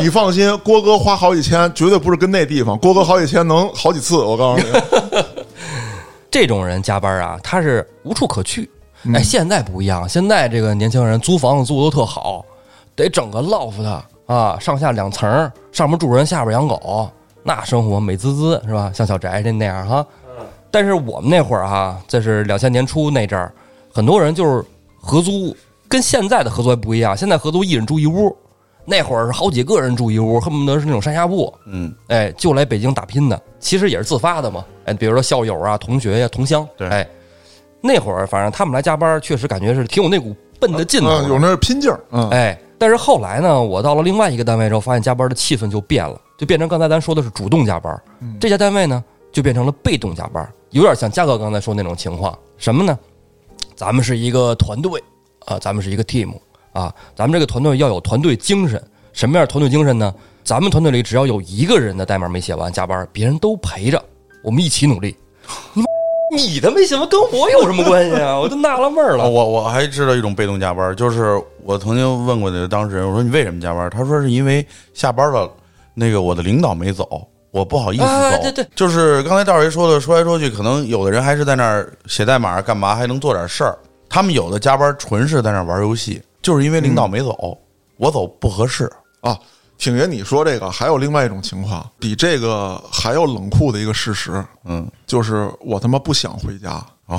[0.00, 2.78] 你放心，郭哥花好几千，绝对不是跟那地方。
[2.78, 4.68] 郭哥好几千能好几次，我告诉你。
[6.30, 8.70] 这种人加班啊，他是无处可去。
[9.12, 12.44] 哎，现在不一样，现在这个年轻人租房子租的都特好，
[12.96, 13.84] 得整个 loft
[14.26, 17.08] 啊，上下两层，上面住人，下边养狗，
[17.42, 18.90] 那生活美滋滋是吧？
[18.94, 20.06] 像小宅这那样哈。
[20.70, 23.52] 但是我们那会儿哈，这是两千年初那阵儿，
[23.92, 24.64] 很多人就是
[25.00, 25.54] 合租，
[25.88, 27.16] 跟现在的合租还不一样。
[27.16, 28.34] 现在合租一人住一屋，
[28.84, 31.52] 那会儿是好几个人住一屋，恨不得是那种上下铺。
[31.66, 34.64] 嗯，哎，就来北京打拼的，其实也是自发的嘛。
[34.86, 37.06] 哎，比如说校友啊、同学呀、同乡，对哎，
[37.86, 42.00] 那会儿反正他们来加班，确实感觉是挺有那股奔的劲头的、嗯，有那拼劲儿。
[42.12, 47.94] 嗯，哎，但是后来呢，我到了另外一个单位之后，发现加班的气氛就变了，就变成刚才咱说的是主动加班。
[48.40, 52.36] 这家单位呢，就变成了被动加班，有点像嘉哥刚才说那种情况。
[52.56, 52.98] 什么呢？
[53.76, 54.98] 咱们是一个团队
[55.44, 56.32] 啊，咱们是一个 team
[56.72, 58.82] 啊，咱们这个团队要有团队精神。
[59.12, 60.14] 什么样的团队精神呢？
[60.42, 64.02] 咱们团队里只要有一个人的代码没写完加班，别人都陪着，
[64.42, 65.14] 我们一起努力。
[66.36, 68.38] 你他没什么跟我有什么关系啊？
[68.38, 69.26] 我就纳了闷儿了。
[69.30, 73.88] 我我还知道一种被动加班，就是我曾经问过那个当事人，我说你为什么加班？
[73.90, 75.50] 他说是因为下班了，
[75.94, 78.08] 那个我的领导没走，我不好意思走。
[78.08, 83.78] 啊对对就是刚才道爷说的，说来说去，可能有的人还是在那儿写代码干嘛，还能做点事儿。
[84.08, 87.58] 他们有的加班纯是在那儿玩游戏，就是因为领导没走，
[87.96, 88.90] 我走不合适。
[89.20, 89.38] 啊，
[89.76, 96.70] 挺爷，你说这个还有另外一种情况，比这个还要冷酷的一个事实，嗯，就是我他妈不想回家
[97.06, 97.18] 啊。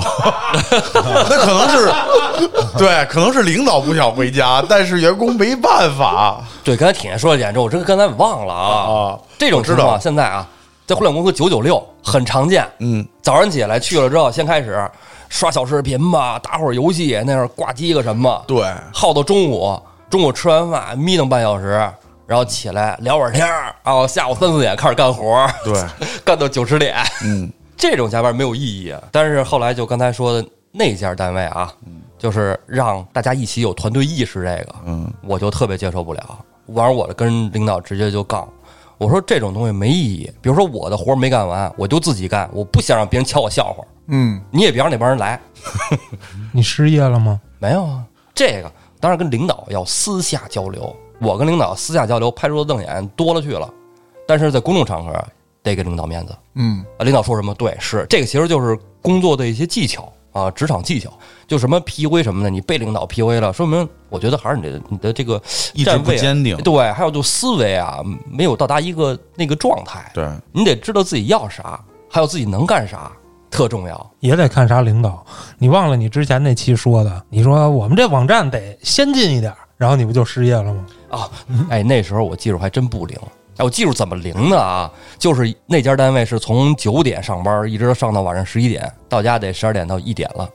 [1.28, 1.92] 那可能是
[2.76, 8.90] 对，可能是领导不想回家，但是员工没办法对，刚才挺爷说的点，这，我这个刚才忘了啊。
[8.90, 9.18] 啊。
[9.38, 10.46] 这种知道情况现在啊，
[10.86, 12.66] 在互联网公司九九六很常见。
[12.80, 14.90] 嗯，早上起来去了之后，先开始
[15.28, 21.88] 刷小视频吧，打会儿游戏，那会儿挂机个什么，对，耗到中午，中午吃完饭眯瞪半小时，
[22.26, 25.84] 然后起来聊会儿天儿，然后下午三四点开始干活儿，对，
[26.24, 26.96] 干到九十点。
[27.22, 29.00] 嗯， 这种加班没有意义啊。
[29.12, 31.72] 但是后来就刚才说的那家单位啊，
[32.18, 36.38] 就是让大家一起有团队意识，这个，嗯，我就特别接受不了。
[36.66, 38.48] 完，我的跟领导直接就杠，
[38.98, 40.30] 我说这种东西没意义。
[40.42, 43.84] 比如说我的活儿没干完，我就自己干，我不想让别人瞧我笑话。
[44.08, 45.40] 嗯，你也别让那帮人来。
[46.52, 47.40] 你失业了吗？
[47.60, 48.02] 没有啊，
[48.34, 50.94] 这个当然跟领导要私下交流。
[51.18, 53.68] 我跟领导私下交流，拍桌子瞪眼多了去了，
[54.26, 55.12] 但是在公众场合
[55.62, 56.36] 得给领导面子。
[56.54, 61.10] 嗯，啊，领导说什么对是这个，其实就是工作的一些技巧啊，职场技巧，
[61.46, 65.40] 就什么 PUA 什么的，你被领导 PUA 了，说明我觉得还是你的你的这个
[65.74, 68.00] 意志站位啊不坚定对，还有就思维啊，
[68.30, 73.10] 没有到达一个那个状态，对，你得知道自己要啥，还有自己能干啥，
[73.50, 74.10] 特重要。
[74.20, 75.24] 也得看啥领导。
[75.58, 80.86] 你忘了你之前那期说的，你说我们这网站得先进一点，然后你不就失业了吗？
[81.10, 81.30] 啊，
[81.70, 83.18] 哎，那时候我技术还真不灵。
[83.58, 84.90] 哎，我技术怎么灵的啊？
[85.18, 90.48] 就是那家单位是从九点上班，一直上到晚上十一点，到家得十二点到一点了。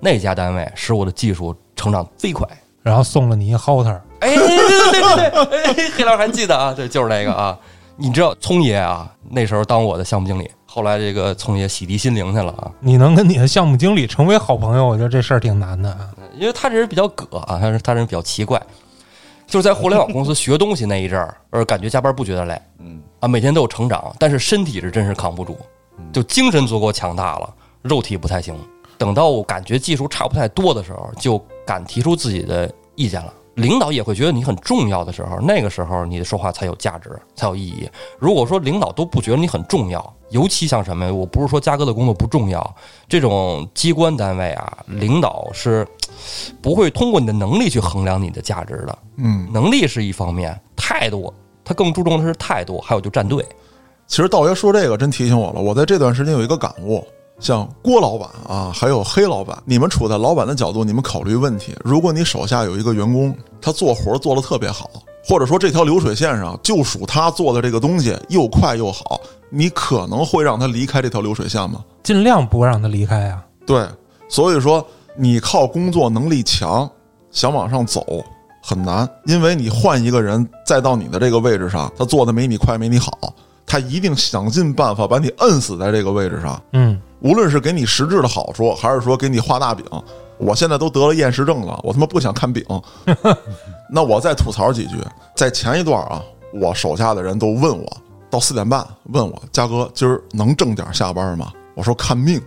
[0.00, 2.46] 那家单位使我的技术成长飞快。
[2.82, 6.72] 然后送了你一 Hotter，哎，对对对对，哎，黑老师还记得啊？
[6.74, 7.58] 对，就是那个啊。
[7.96, 16.10] 你知道聪爷啊，那时候当我的项目经理，后来这个聪爷洗涤心灵去了啊，你能跟你的项目经理成为好朋友，我觉得这事儿挺难的啊。
[16.36, 18.60] 因为他这人比较葛啊，他是他人比较奇怪，
[19.54, 25.56] 就是在互联网公司学东西那一阵儿，呃，感觉加班不觉得累，嗯啊，每天都有成长，但是身体是真是扛不住，
[26.12, 28.52] 就精神足够强大了，肉体不太行。
[28.98, 33.32] 等到我感觉技术差不太多的时候，就敢提出自己的意见了。
[33.54, 37.88] 领导也会觉得你很重要的时候，那个时候你的说话才有价值，才有意义。
[38.18, 41.12] 如果说领导都不觉得你很重要，尤其像什么呀？
[41.12, 42.74] 我不是说嘉哥的工作不重要，
[43.08, 45.86] 这种机关单位啊，领导是
[46.60, 48.98] 不会通过你的能力去衡量你的价值的。
[49.16, 51.32] 嗯，能力是一方面，态度
[51.64, 53.44] 他更注重的是态度，还有就站队。
[54.06, 57.06] 其实道爷说这个真提醒我了，我在这段时间有一个感悟。
[57.40, 61.74] 像郭老板啊，还有黑老板，你们处在老板的角度，你们考虑问题。
[61.84, 64.88] 如果你手下有一个员工，他做活做得特别好，
[65.24, 69.20] 或者说这条流水线上就属他做的这个东西又快又好，
[69.50, 71.84] 你可能会让他离开这条流水线吗？
[72.02, 73.44] 尽量不让他离开啊。
[73.66, 73.86] 对，
[74.28, 76.88] 所以说你靠工作能力强
[77.30, 78.04] 想往上走
[78.62, 83.10] 很难，因为你换一个人再到你的这个位置上，他做的没你快没你好，
[83.66, 86.62] 他一定想尽办法把你摁死在这个位置上。
[86.72, 89.82] 嗯，无论是给你实质的好处，还是说给你画大饼，
[90.36, 92.62] 我现在都得了厌食症了，我他妈不想看饼。
[93.90, 94.96] 那我再吐槽几句，
[95.34, 97.90] 在前一段啊，我手下的人都问我，
[98.28, 101.50] 到四点半问我，嘉哥今儿能正点下班吗？
[101.74, 102.38] 我说看命，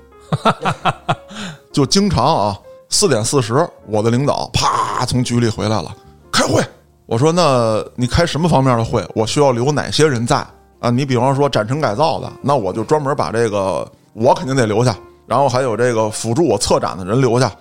[1.74, 2.60] 就经常啊，
[2.90, 5.92] 四点四十，我的领导啪从局里回来了，
[6.32, 6.64] 开会。
[7.08, 9.04] 我说那你开什么方面的会？
[9.16, 10.46] 我需要留哪些人在
[10.80, 10.92] 啊？
[10.92, 17.52] 你比方说展陈改造的，那我就专门把这个我肯定得留下，然后还有这个辅助我策展的人留下，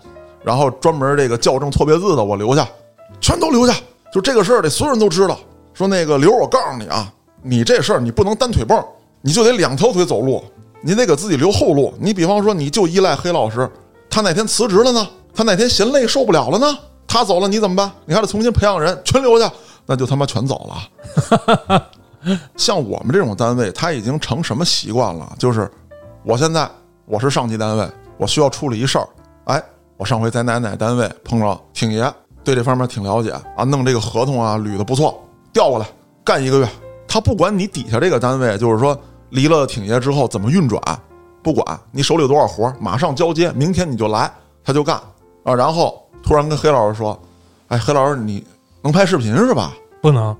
[0.42, 2.66] 然后专门这个校正错别字的我留下，
[3.21, 3.75] 全都留下。
[4.11, 5.38] 就这个事儿得所有人都知道。
[5.75, 8.83] 说那个刘，我告诉你啊，你这事儿你不能单腿蹦，
[9.21, 10.42] 你就得两条腿走路，
[10.81, 11.92] 你得给自己留后路。
[12.01, 13.71] 你比方说，你就依赖黑老师，
[14.09, 15.07] 他哪天辞职了呢？
[15.35, 16.79] 他哪天嫌累受不了了呢？
[17.07, 17.92] 他走了你怎么办？
[18.07, 19.53] 你还得重新培养人，全留下，
[19.85, 21.83] 那就他妈全走了。
[22.57, 25.31] 像我们这种单位，他已经成什么习惯了？
[25.38, 25.71] 就是
[26.27, 26.69] 我现在
[27.05, 29.09] 我是上级单位，我需要处理一事儿。
[29.45, 29.62] 哎，
[29.97, 32.12] 我上回在哪哪单位碰着挺爷，
[32.43, 35.87] 对这方面挺了解啊，弄这个合同啊捋的不错，调过来
[36.25, 36.69] 干一个月。
[37.07, 40.83] 他不管你底下这个单位，就是说离了挺爷之后怎么运转，
[41.45, 44.29] 不管你手里有多少活，马上交接，明天你就来，
[44.65, 44.97] 他就干
[45.45, 45.55] 啊。
[45.55, 47.17] 然后突然跟黑老师说
[47.69, 48.45] ：“哎，黑老师，你
[48.83, 49.73] 能拍视频是吧？
[50.03, 50.37] 不能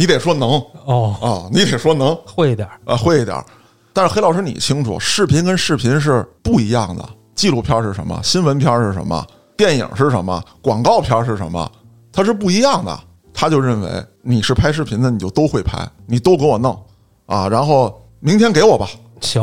[0.00, 0.52] 你得说能
[0.86, 2.80] 哦，啊，你得说能会一点儿。
[2.86, 3.44] 啊，会一点儿。
[3.92, 7.06] 但是黑老师你清楚，视频跟视频是不一样的。
[7.34, 8.18] 纪录片是什么？
[8.24, 9.22] 新闻片是什么？
[9.58, 10.42] 电影是什么？
[10.62, 11.70] 广告片是什么？
[12.10, 12.98] 它是不一样的。
[13.34, 16.82] 他就认为你是拍视频的，你就都会拍，你都给我弄
[17.26, 18.88] 啊，然后明天给我吧
[19.20, 19.42] 行，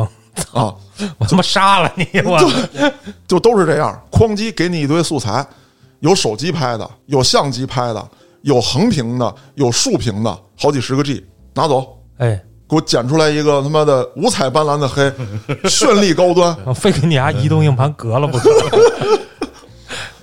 [0.52, 0.74] 啊，
[1.18, 2.04] 我他妈杀了你！
[2.24, 2.36] 我
[3.28, 3.96] 就都是这样。
[4.10, 5.46] 哐叽给你一堆素材，
[6.00, 8.08] 有手机拍的，有相机拍的，
[8.42, 11.98] 有横屏的，有竖屏的，好几十个 G，拿走。
[12.18, 15.10] 哎，给我剪出来一个他妈的五彩斑斓的黑，
[15.64, 18.50] 绚丽高端，我非给你家移动硬盘隔了不可。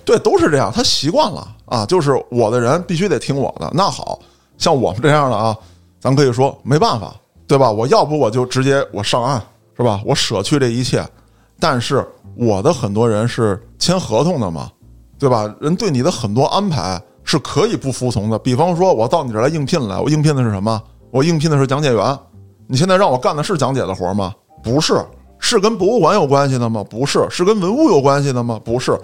[0.04, 3.71] 对，都是这样，他习惯了啊，就是我的人必须得听我的。
[3.73, 4.19] 那好
[4.58, 5.58] 像我们这样的啊，
[5.99, 7.15] 咱可以说没办法，
[7.47, 7.71] 对吧？
[7.71, 9.41] 我要不我就直接我上岸，
[9.75, 9.99] 是吧？
[10.06, 11.04] 我舍去这一切，
[11.60, 14.69] 但是我的很多人是签合同的嘛，
[15.17, 15.51] 对吧？
[15.60, 18.39] 人对你的很多安排是可以不服从的。
[18.39, 20.81] 比方说，我到你这儿来应聘来，我应聘的是什么？
[21.11, 22.17] 我应聘的是讲解员。
[22.67, 24.33] 你现在让我干的是讲解的活吗？
[24.63, 25.03] 不是，
[25.39, 26.83] 是跟博物馆有关系的吗？
[26.89, 28.59] 不是，是跟文物有关系的吗？
[28.63, 28.97] 不是，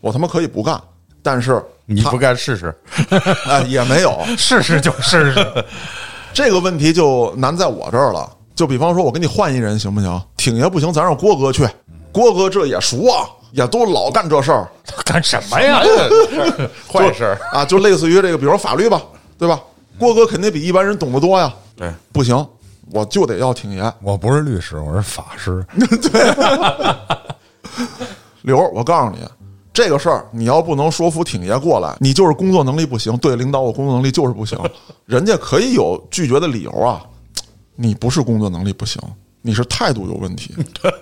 [0.00, 0.78] 我他妈可以不干，
[1.22, 2.74] 但是你不干试试？
[3.48, 5.64] 哎也没有试试就试试。
[6.34, 8.30] 这个问题就难在我这儿了。
[8.54, 10.22] 就比方说，我给你换一人行不行？
[10.36, 11.66] 挺爷不行，咱让郭哥去。
[12.12, 14.68] 郭哥这也熟啊，也都老干这事儿
[15.04, 15.80] 干什么呀？
[16.92, 17.40] 坏事儿。
[17.50, 19.02] 啊，就类似于这个，比如说法律吧，
[19.38, 19.58] 对吧？
[19.98, 21.50] 郭哥肯定比一般人懂得多呀。
[21.74, 22.46] 对，不行，
[22.90, 23.92] 我就得要挺爷。
[24.02, 25.66] 我不是律师，我是法师。
[25.78, 26.34] 对
[28.42, 29.18] 刘儿，我告诉你，
[29.72, 33.16] 这个事儿你要不能说服挺爷过来，你就是工作能力不行。
[33.16, 34.58] 对，领导，我工作能力就是不行。
[35.06, 37.02] 人家可以有拒绝的理由啊，
[37.74, 39.00] 你不是工作能力不行，
[39.46, 40.52] 你是态度有问题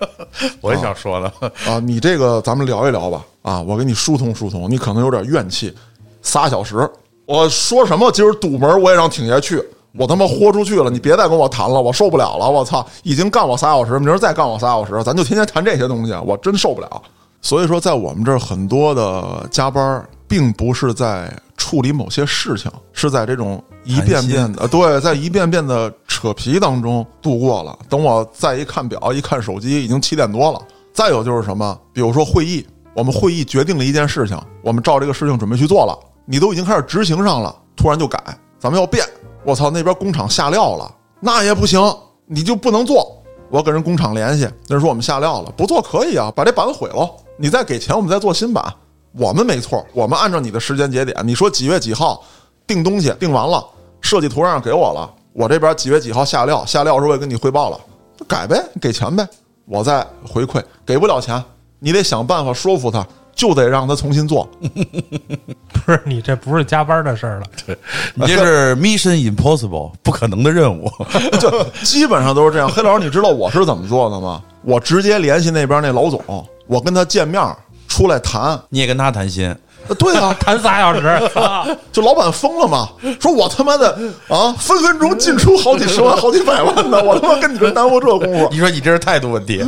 [0.61, 1.31] 我也想说呢。
[1.65, 1.79] 啊。
[1.79, 4.69] 你这个咱们聊一聊吧，啊，我给你疏通疏通。
[4.69, 5.73] 你可能有点怨气，
[6.21, 6.87] 仨小时，
[7.25, 9.61] 我说什么今儿堵门我也让挺爷去。
[9.97, 12.49] 我他妈豁出去了，你别再跟我谈了，我受不了了！
[12.49, 17.01] 我操，已经干我仨小时，明儿再干我仨小时，咱就天天谈这些东西，我真受不了。
[17.41, 27.77] 所以说，在我们这儿很多的加班儿，并不是在处理某些事情，是在这种一遍遍的，呃对，在一遍遍的扯皮当中度过了。
[27.89, 30.61] 等我再一看表，一看手机，已经七点多了。
[30.93, 38.17] 再有就是什么，比如说会议，我们会议决定了一件事情，我们照这个事情准备去做了，你都已经开始执行上了，突然就改，
[38.59, 39.05] 咱们要变。
[39.43, 40.89] 我操，那边工厂下料了，
[41.19, 41.79] 那也不行，
[42.25, 43.21] 你就不能做。
[43.49, 48.73] 我跟人工厂联系，那人说我们下料了，不做可以啊，把这板子毁了，你再给钱，我们再做新版。
[49.17, 52.21] 我们没错，我们按照你的时间节点，你说几月几号
[52.67, 53.65] 订东西，订完了，
[54.01, 57.79] 设计图样给我了，我这边几月几号下料，下料时候我也跟你汇报了，
[58.27, 59.25] 改呗，给钱呗，
[59.65, 60.61] 我再回馈。
[60.85, 61.41] 给不了钱，
[61.79, 64.49] 你得想办法说服他，就得让他重新做。
[65.85, 67.45] 不是你这不是加班的事儿了，
[68.15, 70.91] 你这是 Mission Impossible 不可能的任务。
[71.39, 72.67] 就基本上都是这样。
[72.69, 74.43] 黑老师，你知道我是怎么做的吗？
[74.63, 76.21] 我直接联系那边那老总，
[76.67, 77.41] 我跟他见面
[77.95, 78.59] 出来谈。
[78.69, 79.47] 你也跟他谈心，
[79.87, 81.31] 呃对啊， 谈仨小时，
[81.93, 82.89] 就老板疯了嘛，
[83.21, 88.49] 说我他妈的啊，分分钟进出好几十万、好几百万的，我他妈跟你这耽误这功夫。
[88.51, 89.63] 你说你这是态度问题。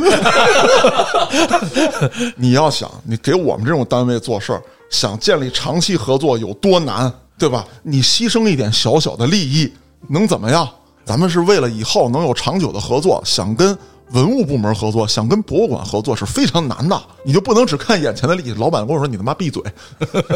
[2.36, 7.64] 你要想，你给我们这种单位做事儿，想建立长期合作有多难，对吧？
[7.82, 9.72] 你牺牲一点小小的利益，
[10.08, 10.68] 能怎么样？
[11.04, 13.74] 咱们是为了以后能有长久的合作，想跟
[14.12, 17.00] 文物部门合作，想跟博物馆合作是非常难的。
[17.22, 18.54] 你就不能只看眼前的利益。
[18.54, 19.62] 老板跟我说：“你他妈闭嘴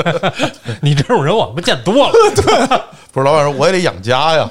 [0.82, 2.12] 你这种人我们见多了。
[3.12, 4.50] 不是老板说我也得养家呀。！”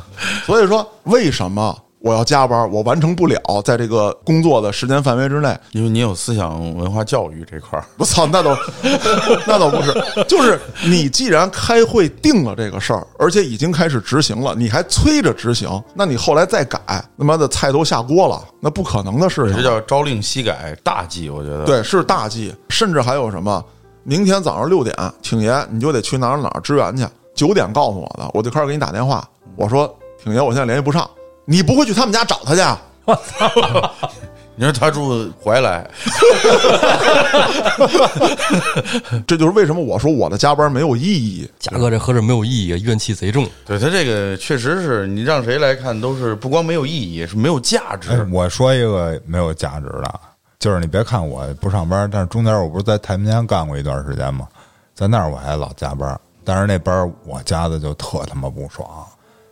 [0.46, 2.70] 所以说，为什么我要加班？
[2.70, 8.56] 我完成不了，在这个工作的时间范围之内，因为你有思想文化教育这块儿， 我操，那倒
[9.46, 9.92] 那倒不是，
[10.28, 19.62] 就是你既然开会定了这个事儿，而且已经开始执行了，你还催着执行，那你后来再改，他妈的菜都下锅了，那不可能的事情这。
[19.62, 21.28] 叫朝令夕改，大忌。
[21.28, 23.64] 我觉得，对，是大忌，甚至还有什么？
[24.04, 27.04] 明天早上六点，挺爷你就得去哪儿哪儿支援去。
[27.34, 29.22] 九点告诉我的，我就开始给你打电话，
[29.54, 31.08] 我说挺爷，我现在联系不上，
[31.50, 32.60] 你不会去他们家找他去
[33.06, 33.90] 我操？
[34.54, 35.82] 你说他住怀来，
[39.26, 41.50] 这就是为什么我说我的加班没有意义。
[41.58, 43.48] 嘉哥这合着没有意义，怨气贼重。
[43.64, 48.10] 对他这个确实是你让谁来看都是不光没有意义，是没有价值。
[48.10, 50.20] 哎，我说一个没有价值的，
[50.58, 54.46] 就是你别看我不上班，但是中间我不是在太平间干过一段时间吗？
[54.92, 58.86] 在那儿我还老加班，但是那班儿我加的就特他妈不爽。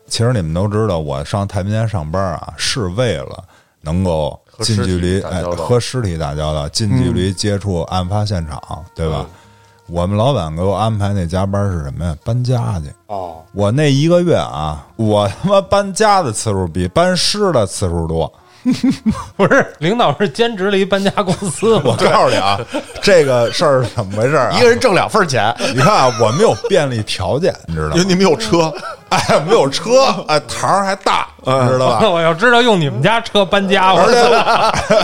[0.07, 3.45] 其实你们都知道，我上太平间上班啊，是为了
[3.81, 9.27] 能够近距离哎和尸体打交道和尸体打交道，近距离接触案发现场，对吧？
[9.89, 12.17] 我们老板给我安排那加班是什么呀？
[12.25, 12.93] 搬家去。
[13.07, 18.33] 哦，我那一个月啊，我他妈搬家的次数比搬尸的次数多。
[19.37, 22.59] 不是，领导是兼职了一搬家公司，我告诉你啊，
[23.01, 24.51] 这个事儿是怎么回事啊？
[24.57, 28.05] 一个人挣两份钱， 你看啊，我们有便利条件，你知道吗因为？
[28.07, 28.73] 你们 有车，
[29.11, 32.09] 哎，我们有车，哎，堂儿还大，你知道吧？
[32.11, 34.13] 我要知道用你们家车搬家，我而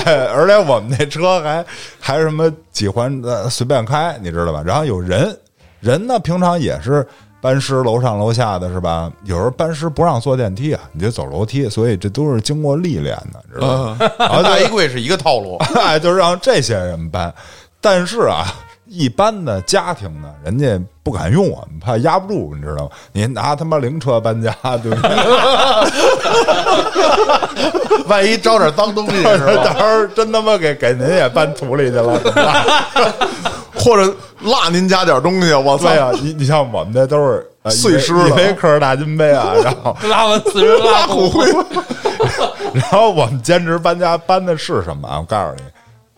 [0.04, 1.64] 且而且我们那车还
[2.00, 4.62] 还什么几环呃随便开，你知道吧？
[4.64, 5.36] 然后有人，
[5.80, 7.06] 人呢平常也是
[7.42, 9.10] 搬尸楼上楼下的是吧？
[9.24, 13.98] 有时候搬尸不让坐电梯啊，你就走楼梯，所以这都是经过历练的，知道吗？
[14.16, 15.56] 然后大衣柜是一个套路。
[15.74, 17.34] 哎，就让这些人搬。
[17.80, 18.46] 但是啊，
[18.86, 22.90] 一般的家庭呢，人家不敢用我们，怕压不住，你知道吗？
[23.12, 25.10] 你拿他妈灵车搬家，对不对？
[28.06, 29.64] 万一招点脏东西是 到？
[29.64, 32.64] 时候真他妈给给您也搬土里去了，怎么办？
[33.82, 35.88] 或者落您家点东西，我操！
[35.88, 38.28] 对呀、你你像我们这都是呃碎尸了。
[38.28, 41.46] 一杯一杯克尔大金杯啊， 然后拉完死人拉拉骨灰，
[42.74, 45.18] 然后我们兼职搬家搬的是什么啊？
[45.18, 45.62] 我告诉你，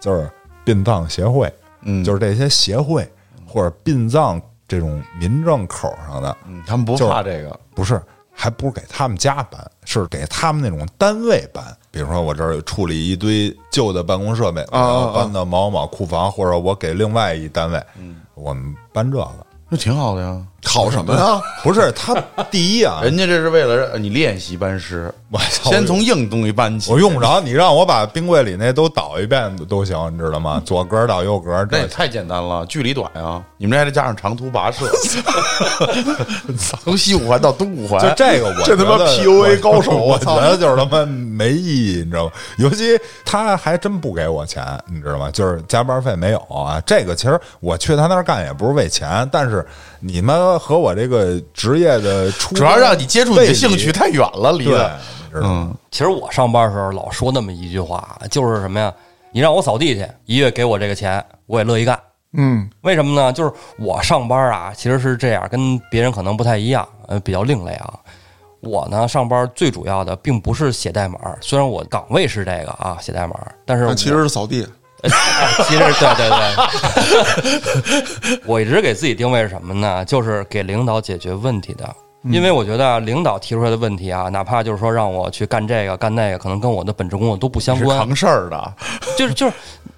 [0.01, 0.29] 就是
[0.65, 1.51] 殡葬协会，
[1.83, 2.05] 嗯。
[2.05, 3.09] 就是这些协会
[3.47, 8.01] 或者殡葬这种民政口上的，嗯他们不怕这个，不是，
[8.35, 11.65] 还不是给他们家搬，是给他们那种单位搬。
[11.91, 17.81] 比如说，我这儿处理一堆旧的办公设备，然后搬到某某库房，或者我给另外一单位，
[18.35, 19.47] 我们搬这个。
[19.69, 20.45] 那挺好的呀。
[20.65, 21.41] 好什么呀？
[21.63, 22.15] 不是他
[22.51, 26.91] 第一啊， 人家这是为了让你练习搬尸，我操先从硬东西搬起。
[26.91, 30.61] 我用不着你让我把冰柜里那都倒一遍都行，你知道吗？
[30.67, 33.43] 左格倒右格，这也太简单了，距离短啊！
[33.57, 34.87] 你们这还得加上长途跋涉，
[36.83, 42.33] 从西五环到东五环，就这个我这他妈 PUA 高手我我操觉得就是他妈没意义，你知道吗？
[42.59, 45.31] 尤其他还真不给我钱，你知道吗？
[45.31, 46.81] 就是加班费没有啊。
[46.85, 49.67] 这个其实我去他那儿干也不是为钱，但是
[50.01, 55.69] 你们和我这个职业的出主要让你接触你的兴趣太远了，离对得。，你知道吗？
[55.71, 58.93] 嗯，其实我上班的时候老说那么一句话，就是什么呀？
[59.33, 61.99] 你让我扫地去，一月给我这个钱，我也乐意干。
[62.37, 63.33] 嗯，为什么呢？
[63.33, 67.95] 就是我上班啊，其实是这样，跟别人可能不太一样，呃，比较另类啊。
[68.61, 73.35] 我呢，上班最主要的并不是写代码，虽然我岗位是这个啊，写代码，
[73.67, 74.67] 但是其实是扫地。
[75.65, 76.29] 其实对对
[78.31, 80.05] 对， 我一直给自己定位是什么呢？
[80.05, 81.89] 就是给领导解决问题的。
[82.31, 87.99] 因为我觉得领导提出来的问题啊，哪怕就是说让我去干这个干那个，可能跟我的本职工作都不相关。
[87.99, 88.75] 是扛事儿的，
[89.19, 89.53] 就是 就是，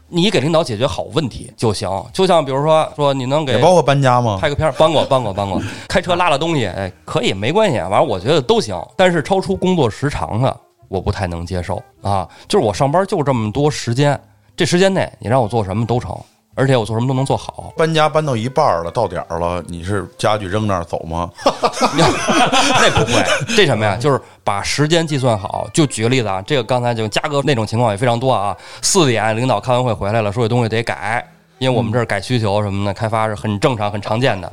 [0.08, 1.88] 你给领导解决好问题就行。
[2.12, 4.38] 就像比如说说你能给包括搬家吗？
[4.40, 8.76] 拍个片儿，搬过搬过搬过，开车拉拉东西，哎，可以没关系，反正我觉得都行。
[8.96, 10.56] 但是超出工作时长的，
[10.88, 12.28] 我不太能接受啊。
[12.48, 14.20] 就是我上班就这么多时间，
[14.56, 16.16] 这时间内你让我做什么都成，
[16.54, 17.72] 而且我做什么都能做好。
[17.76, 21.30] 搬家搬到一半儿了，到点儿了，你是家具扔那儿走吗？
[21.44, 23.22] 那不会，
[23.54, 23.96] 这什么呀？
[24.00, 25.68] 就是把时间计算好。
[25.74, 28.56] 就举个例子啊，这个刚才就嘉哥那种情况也非常多啊。
[28.80, 31.22] 四点领导开完会回来了，说这东西得改，
[31.58, 34.50] 因为我们这儿改需求什么的，开发是很正常、很常见的。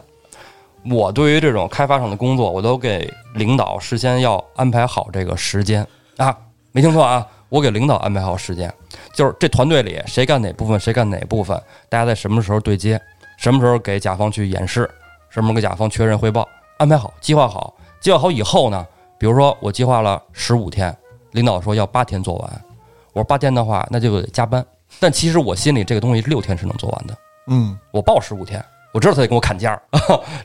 [0.91, 5.88] 我对于这种开发上的工作，我都给领导事先要安排好这个时间
[6.18, 6.36] 啊，
[6.74, 8.74] 没听错啊，我给领导安排好时间，
[9.14, 12.99] 就是这团队里谁干哪部分，谁干哪部分，大家在什么时候对接，
[13.38, 14.89] 什么时候给甲方去演示，
[15.30, 16.47] 什么时候给甲方确认汇报，
[16.78, 18.86] 安排好，计划好，计划好以后呢，
[19.18, 20.95] 比如说我计划了十五天，
[21.32, 22.61] 领导说要八天做完，
[23.14, 24.66] 我说八天的话，那就得加班，
[24.99, 27.16] 但其实我心里这个东西六天是能做完的。
[27.47, 29.82] 嗯，我报十五天，我知道他得跟我砍价儿，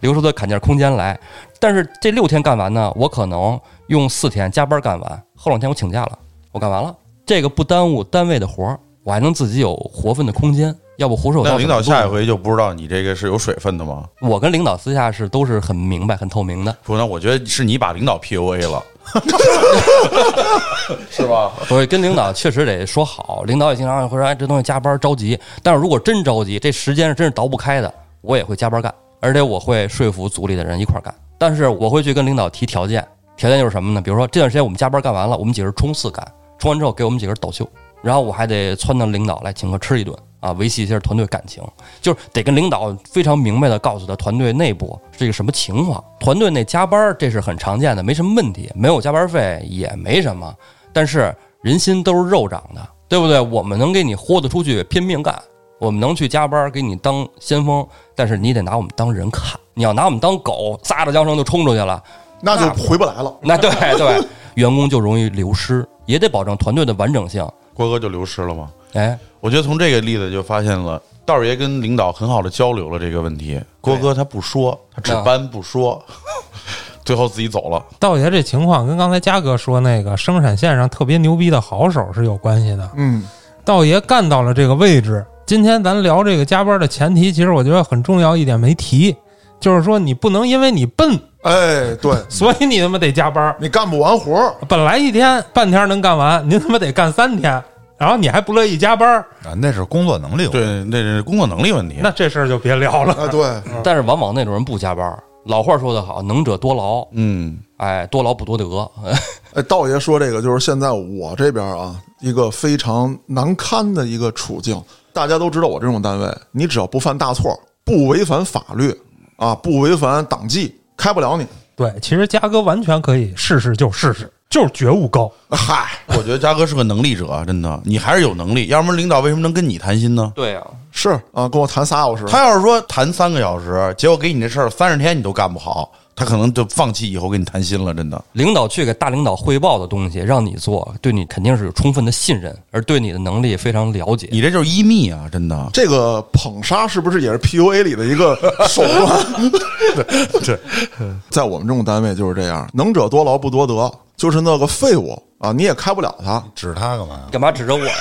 [0.01, 1.19] 留出他砍价空间来。
[1.59, 6.19] 但是这六天干完呢，我可能用四天加班干完，后两天我请假了，
[6.53, 6.95] 我干完了，
[7.29, 10.75] 这个不耽误单位的活儿，我还能自己有活分的空间。
[10.97, 14.07] 要不胡说我那领导下一回就不知道你这个是有水分的吗？
[14.23, 16.75] 我跟领导私下是都是很明白、很透明的。
[16.83, 18.83] 不，那我觉得是你把领导 PUA 了，
[21.11, 21.53] 是吧？
[21.67, 31.15] 所以跟领导确实得说好，领导也经常会说：“哎，这东西加班着急。”但是如果真着急，这时间是真是倒不开的，我也会加班干，而且我会说服组里的人一块儿干。
[31.37, 33.07] 但是我会去跟领导提条件，
[33.37, 34.01] 条件就是什么呢？
[34.01, 36.27] 比如说这段时间我们加班干完了，我们几个人冲刺干，
[36.59, 37.69] 冲完之后给我们几个人倒休，
[38.03, 41.63] 然后我还得撺掇领导来请客吃一顿啊，维系一下团队感情，
[42.01, 46.03] 就是得跟领导非常明白的告诉他团队内部是一个什么情况。
[46.21, 50.55] 团队内加班这是很常见的，没什么问题，没有加班费也没什么。
[50.93, 53.41] 但是人心都是肉长的，对不对？
[53.41, 55.41] 我们能给你豁得出去，拼命干，
[55.79, 59.59] 我们能去加班给你当先锋，但是你得拿我们当人看。
[59.75, 62.03] 你要拿我们当狗，撒着缰绳就冲出去了，
[62.41, 63.35] 那就回不来了。
[63.43, 64.25] 那对对，
[64.55, 67.47] 员工就容易流失，也得保证团队的完整性。
[67.75, 68.71] 郭哥就流失了吗？
[68.95, 73.61] 哎，我觉得从这个例子就发现了，道爷跟领导很好的交流了这个问题。
[73.81, 76.03] 郭哥他不说，他只搬不说，
[77.05, 77.85] 最后自己走了。
[77.99, 82.91] 道爷这情况跟刚才嘉哥说那个生产线上特别牛逼的好手是有关系的。
[82.97, 83.23] 嗯，
[83.65, 89.15] 道爷干到了这个位置，今天咱聊这个加班的前提，其实我觉得很重要一点没提，
[89.61, 93.55] 就是说你不能因为你笨，哎，对所以你他妈得加班。
[93.61, 97.63] 你干不完活儿，本来一天半天能干完，您他妈得干三天，
[97.97, 101.99] 然后你还不乐意加班，啊，那是工作能力。，对，那是工作能力问题。
[102.03, 103.15] 那这事儿就别聊了。
[103.19, 105.17] 哎，对， 但是往往那种人不加班。
[105.45, 108.91] 老话说得好，能者多劳，嗯，哎，多劳不多得。
[109.55, 114.79] 哎，道爷说这个就是现在我这边啊一个非常难堪的一个处境。
[115.13, 118.95] 大家都知道我这种单位，你只要不犯大错，不违反法律
[119.37, 121.47] 啊，不违反党纪，开不了你。
[121.75, 124.31] 对，其实嘉哥完全可以试试就试试。
[124.51, 125.31] 就是觉悟高。
[125.51, 130.33] 嗨， 我觉得嘉哥是个能力者，真的，你还是有能力，要不然领导为什么能跟你谈心呢？
[130.35, 138.21] 对呀、是啊，跟我谈仨小时，他要是说谈三个小时，结果给你这事儿三十天你都干不好，他可能就放弃以后跟你谈心了，真的。
[138.33, 144.29] 领导去给大领导汇报的东西让你做，对你肯定是有充分的信任，而对你的能力非常了解。
[144.33, 145.71] 你这就是一密啊，真的。
[145.73, 148.37] 这个捧杀是不是也是 PUA 里的一个
[148.69, 149.51] 手段？
[150.45, 150.59] 对，
[151.31, 156.43] 在我们这种单位就是这样，能者多劳不多得，就是那个废物啊，你也开不了他。
[156.57, 157.21] 指他干嘛呀？
[157.31, 157.95] 干嘛指着我呀？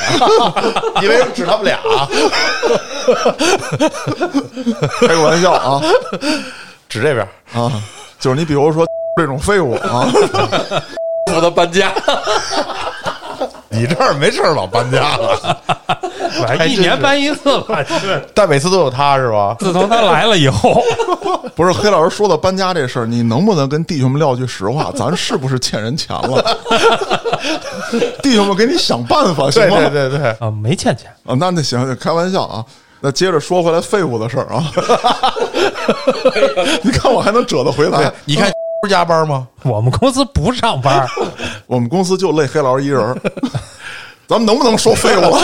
[0.99, 1.79] 你为什么指他们俩？
[5.01, 5.79] 开个玩笑啊
[6.89, 7.27] 指这边。
[7.53, 7.71] 啊，
[8.19, 8.85] 就是你比如说
[9.17, 10.07] 这种废物啊，
[11.31, 11.91] 负责搬家。
[13.69, 15.57] 你这儿没事儿老搬家了，
[16.67, 17.83] 一年搬一次吧。
[17.83, 19.55] 是但每次都有他是吧？
[19.59, 20.81] 自从他来了以后，
[21.53, 24.91] 不是黑老师说的搬家这事儿，你能不能跟弟兄们撂句实话？
[24.95, 26.57] 咱是不是欠人钱了？
[28.23, 29.77] 弟兄们给你想办法行吗？
[29.77, 31.11] 对对对，啊，没欠钱。
[31.25, 32.65] 啊，那那行，开玩笑啊。
[32.99, 34.71] 那接着说回来废物的事儿啊，
[36.83, 38.11] 你看我还能折得回来？
[38.25, 39.47] 你看不加班吗？
[39.63, 41.07] 我们公司不上班，
[41.67, 43.17] 我们公司就累黑老师一人儿，
[44.27, 45.39] 咱们能不能说废物了？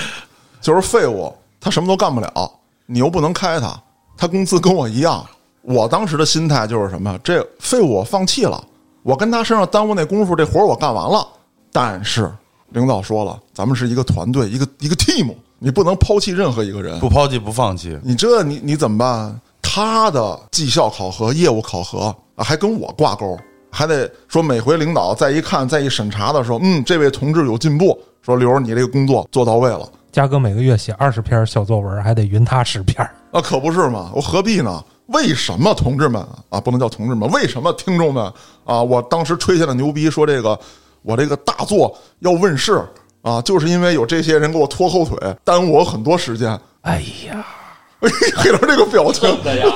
[0.60, 2.50] 就是废物，他什么都干不了，
[2.86, 3.80] 你又不能开他，
[4.16, 5.24] 他工资跟我一样。
[5.62, 7.18] 我当时的心态就是什么？
[7.22, 8.62] 这废物我放弃了，
[9.02, 11.26] 我跟他身上耽误那功夫，这活儿我干完了。
[11.72, 12.30] 但是
[12.70, 16.98] 领导说了，咱们是一个团队，一个一个 team，你不能抛弃任何一个人。
[17.00, 19.40] 不抛弃不放弃，你这你你怎么办？
[19.60, 23.38] 他的绩效考核、业务考核啊，还跟我挂钩，
[23.70, 33.08] 还得说每回领导再一看、再一审查的时候，嗯，这位同志有进步，说刘儿你这个工作做到位了，嘉哥每个月写二十篇小作文，还得匀他十篇。
[33.30, 34.82] 那可不是嘛，我何必呢？
[35.08, 37.30] 为什么同志们啊，不能叫同志们？
[37.30, 38.24] 为什么听众们
[38.64, 38.82] 啊？
[38.82, 40.58] 我当时吹下了牛逼，说这个
[41.02, 42.82] 我这个大作要问世
[43.28, 46.58] 啊，就是因为有这些人给我拖后腿，耽误我很多时间。
[46.82, 47.44] 哎呀，
[48.36, 49.66] 黑老师这个表情，呀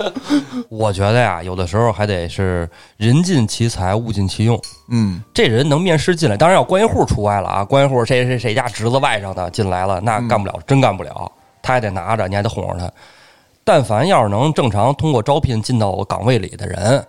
[0.70, 4.58] 我觉得呀，有的时候还得是人尽其才，物尽其用。
[4.88, 7.64] 嗯，这人能面试进来，当然要关系户除外了啊。
[7.64, 11.30] 关系户谁谁谁家侄子外甥的进来了，那干不了，真干不了。
[11.62, 12.90] 他还得拿着，你还得哄着他。
[13.64, 17.04] 但凡要是能正常通过招聘进到岗位里的人，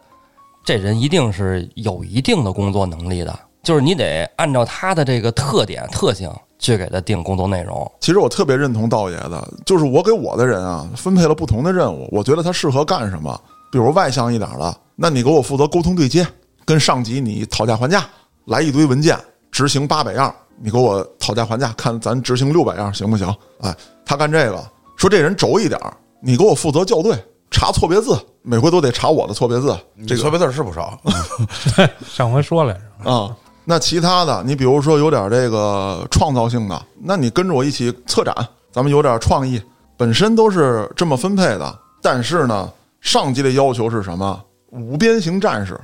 [0.66, 3.40] 这人一定是有一定的工作能力的。
[3.68, 7.92] 就是你得按照他的这个特点特性去给他定工作内容。
[8.00, 13.38] 其实我特别认同道爷的，就是我给我的人啊分配了不同的任务，我觉得他适合干什么。
[13.70, 16.26] 比如外向一点的，那你给我负责沟通对接，
[16.64, 18.06] 跟上级你讨价还价，
[18.46, 19.20] 来一堆文件，
[19.52, 23.28] 执行八百样，你给我讨价还价，看咱执行六百样行不行？
[23.60, 24.66] 哎，他干这个，
[24.96, 25.78] 说这人轴一点，
[26.22, 30.98] 你给我负责校对，查错别字，每回都得查我的错别字，这个错别字是不少。
[32.08, 33.36] 上回说来着，啊。
[33.70, 38.34] 那其他的，你比如说有点这个创造性的，那你跟着我一起策展，
[38.72, 39.62] 咱们有点创意，
[39.98, 41.80] 本身都是这么分配的。
[42.02, 44.42] 但是呢，上级的要求是什么？
[44.70, 45.78] 五边形战士，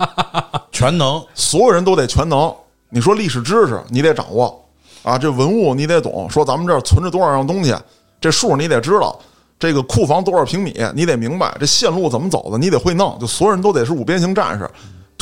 [0.70, 2.54] 全能，所有人都得全能。
[2.90, 4.62] 你说历史知识你得掌握
[5.02, 6.28] 啊，这文物你得懂。
[6.28, 7.74] 说咱们这儿存着多少样东西，
[8.20, 9.18] 这数你得知道。
[9.58, 13.18] 这个库房多少平米你得明白，这线路怎么走的你得会弄。
[13.18, 14.70] 就所有人都得是五边形战士。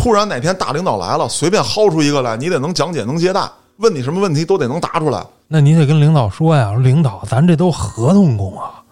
[0.03, 3.41] 突然哪天大领导来了，随便薅出一个来，你得能讲解能接待，
[3.77, 5.23] 问你什么问题都得能答出来。
[5.47, 8.83] 那你得跟领导说呀，领导，咱这都合同工啊，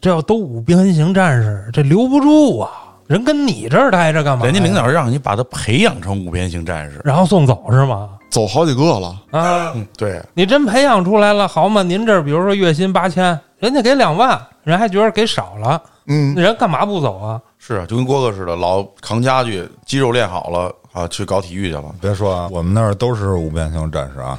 [0.00, 2.68] 这要都五边形战士，这留不住啊。
[3.06, 4.44] 人跟你这儿待着干嘛？
[4.44, 7.00] 人家领导让你把他培养成五边形战士。
[7.04, 8.08] 然后送走是吗？
[8.28, 11.84] 走好几个了，啊，嗯，对，你真培养出来了，好嘛？
[11.84, 17.40] 您这儿比如说月薪八千，人家给两万，人还觉得给少了，嗯，那人干嘛不走啊？
[17.58, 21.84] 是啊，就跟郭哥似的，老扛家具，肌肉练好了啊，去搞体育去了。
[22.00, 24.38] 别说啊，我们那儿都是五边形战士啊，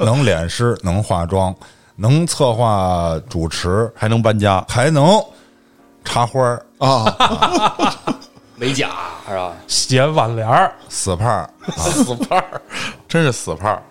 [0.00, 1.54] 能 能脸师，能化妆，
[1.96, 5.18] 能策划主持，还能搬家，还能
[6.04, 7.04] 插花儿啊，
[8.56, 8.90] 美甲
[9.28, 9.52] 是吧？
[9.66, 12.60] 写挽联儿，死胖儿， 死胖儿，
[13.08, 13.82] 真是死胖儿。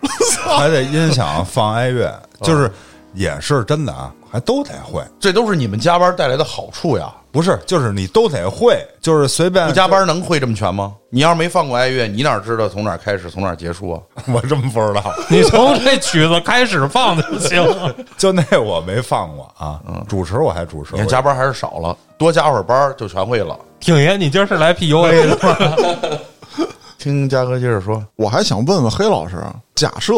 [0.57, 2.13] 还得音响放哀乐，
[2.43, 2.71] 就是
[3.15, 5.01] 也是真的啊，还都得会。
[5.19, 7.11] 这都是你们加班带来的好处呀。
[7.31, 10.93] 不是，就是你都得会，就是随便不加，班能会这么全吗？
[11.09, 13.99] 你要是没放过爱乐，你哪知道从哪儿开始，从哪儿结束啊？
[14.33, 17.61] 我真不知道，你从这曲子开始放就行。
[18.17, 19.81] 就那我没放过啊。
[20.07, 23.59] 主持我还主持，你看加班还是少了，多加会儿班儿就全会了。
[23.81, 26.17] 挺爷，你今儿是来 PUA 的吗？
[26.97, 29.43] 听嘉哥接着说，我还想问问黑老师，
[29.75, 30.13] 假设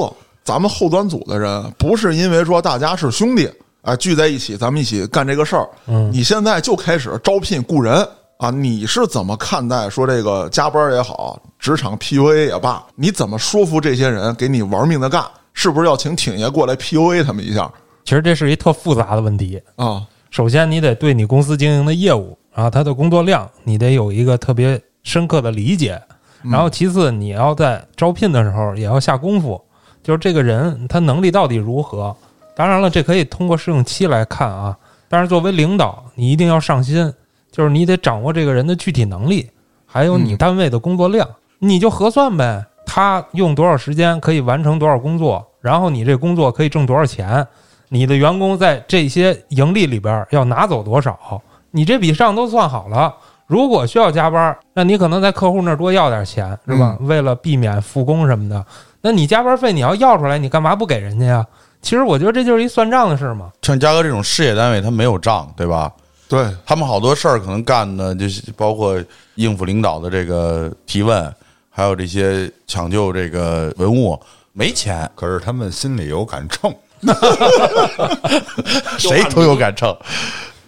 [0.48, 15.22] 咱们后端组的人不是因为说大家是兄弟，哎，聚在一起，咱们一起干这个事儿，嗯你现在就开始招聘雇人，啊，你是怎么看待说这个加班也好，职场 PUA 也罢，你怎么说服这些人给你玩命的干？
[15.52, 17.70] 是不是要请挺爷过来 PUA 他们一下
[18.06, 19.62] 其实这是一特复杂的问题。
[19.76, 20.02] 啊？
[20.32, 26.02] 首先，你得对你公司经营的业务啊，它的工作量，你得有一个特别深刻的理解。
[26.44, 29.60] 然后，其次，你要在招聘的时候也要下功夫，
[30.08, 32.16] 就是这个人他能力到底如何。
[32.56, 34.74] 当然了，这可以通过试用期来看啊。
[35.10, 37.14] 但是作为领导，你一定要上心，
[37.52, 39.50] 就是你得掌握这个人的具体能力，
[39.86, 41.28] 还有你单位的工作量，
[41.60, 42.66] 你就核算呗。
[42.86, 47.46] 他用多少时间可以完成多少工作，然后你这工作可以挣多少钱，
[47.90, 51.42] 你的员工在这些盈利里边要拿走多少，
[51.72, 53.14] 你这笔账都算好了。
[53.46, 56.98] 如果需要加班，那你可能在客户那儿多要点钱，是吧？
[57.02, 58.66] 为了避免复工什么的，
[59.02, 61.48] 那你加班费你要要出来，你干嘛不给人家呀？
[61.82, 63.52] 其实我觉得这就是一算账的事嘛。
[63.62, 65.92] 像嘉哥这种事业单位，他没有账，对吧？
[66.28, 69.02] 对，他们好多事儿可能干的就是包括
[69.36, 71.34] 应付领导的这个提问，
[71.70, 74.20] 还有这些抢救这个文物，
[74.52, 76.76] 没钱，可是他们心里有杆秤，
[79.00, 79.96] 谁都有杆秤。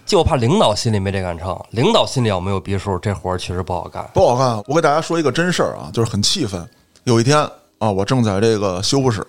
[0.06, 4.10] 就怕领导心里没这杆秤，领导心里要没有逼数，这活儿其实不好干。
[4.14, 4.64] 不好干。
[4.66, 6.68] 我给大家说一个真事儿啊，就是很气愤。
[7.04, 7.48] 有一天
[7.80, 9.26] 啊，我正在这个修复室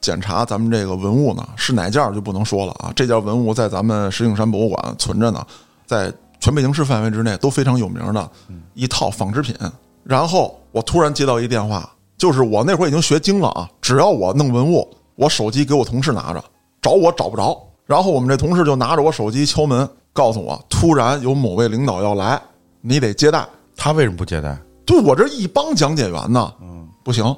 [0.00, 2.90] 检查咱们这个文物呢，是哪件儿就不能说了啊。
[2.96, 5.46] 这件文物在咱们石景山博物馆存着呢，
[5.86, 8.30] 在全北京市范围之内都非常有名的
[8.72, 9.54] 一套纺织品。
[10.02, 16.42] 然后我突然接到一电话，就是我那会儿已经学精了啊，只要我弄文物，我手机给我同事拿着，
[16.80, 17.56] 找我找不着。
[17.84, 22.40] 然后我们这同事就拿着我手机敲门，告诉我突然有某位领导要来，
[22.80, 23.46] 你得接待。
[23.76, 24.56] 他为什么不接待？
[24.86, 27.36] 对我这一帮讲解员呢，嗯，不行，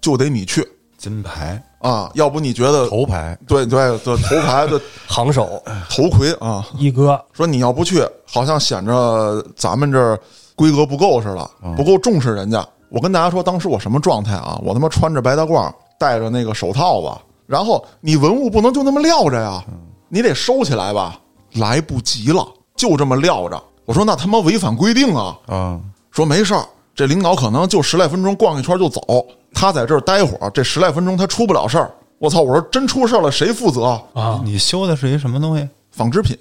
[0.00, 0.66] 就得你去。
[0.96, 1.62] 金牌。
[1.78, 3.38] 啊，要不你觉得头牌。
[3.46, 4.78] 对对对头牌的
[5.08, 10.20] 行首，头盔啊，一哥，说你要不去，好像显着咱们这儿
[10.54, 12.62] 规格不够似的，不够重视人家。
[12.90, 14.60] 我跟大家说，当时我什么状态啊？
[14.62, 19.64] 我他妈穿着白大褂，戴着那个手套子，然后你文物不能就那么撂着呀，
[20.08, 21.18] 你得收起来吧？
[21.54, 22.46] 来不及了，
[22.76, 23.58] 就这么撂着。
[23.86, 25.38] 我说那他妈违反规定啊！
[25.46, 25.80] 啊，
[26.10, 26.62] 说没事儿，
[26.94, 29.00] 这领导可能就十来分钟逛一圈就走，
[29.54, 31.90] 他在这儿待会儿，这十来分钟他出不了事儿。
[32.18, 32.42] 我操！
[32.42, 33.98] 我说真出事儿了，谁负责？
[34.12, 35.66] 啊，你修的是一什么东西？
[35.90, 36.36] 纺织品，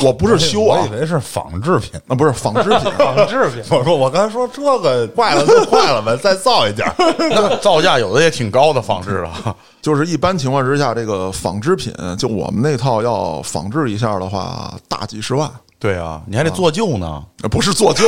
[0.00, 1.90] 我不是修啊我以，为是仿制品。
[2.06, 3.62] 啊不是纺织品， 纺织品。
[3.70, 6.86] 我说我刚才说这个坏了就坏了呗，再造一件。
[7.18, 9.56] 那造价有的也挺高的仿制了。
[9.82, 15.50] 就是一般情况之下，这个纺织品，就我们那套要仿制一下的话，大几十万，
[15.84, 18.06] 对啊，你还得做旧呢，呃不是做旧。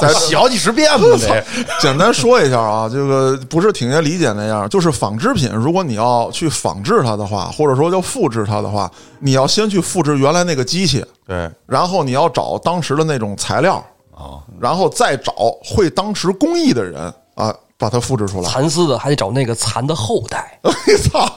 [0.00, 1.44] 咱洗好几十遍呢得。
[1.80, 8.90] 简单说一下啊，这个不是挺爷理解那样，就是纺织品，如果你要去仿制它的话，或者说要复制它的话，
[9.20, 13.76] 你要先去复制原来那个机器，对，然后你要找当时的那种材料
[14.12, 15.32] 啊，然后再找
[15.64, 17.00] 会当时工艺的人
[17.36, 18.50] 啊，把它复制出来。
[18.50, 20.58] 蚕丝的还得找那个蚕的后代。
[20.62, 20.72] 我
[21.08, 21.32] 操！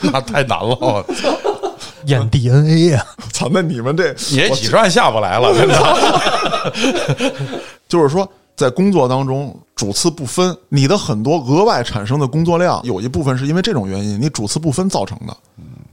[0.00, 1.04] 那太难了，
[2.06, 3.48] 验 DNA 呀、 操！
[3.50, 7.32] 那你们这你这几十万下不来了，真的。
[7.88, 15.36] 就是说，在工作当中主次不分，你的很多额外产生的工作量，有一部分是因为这种原因，你主次不分造成的。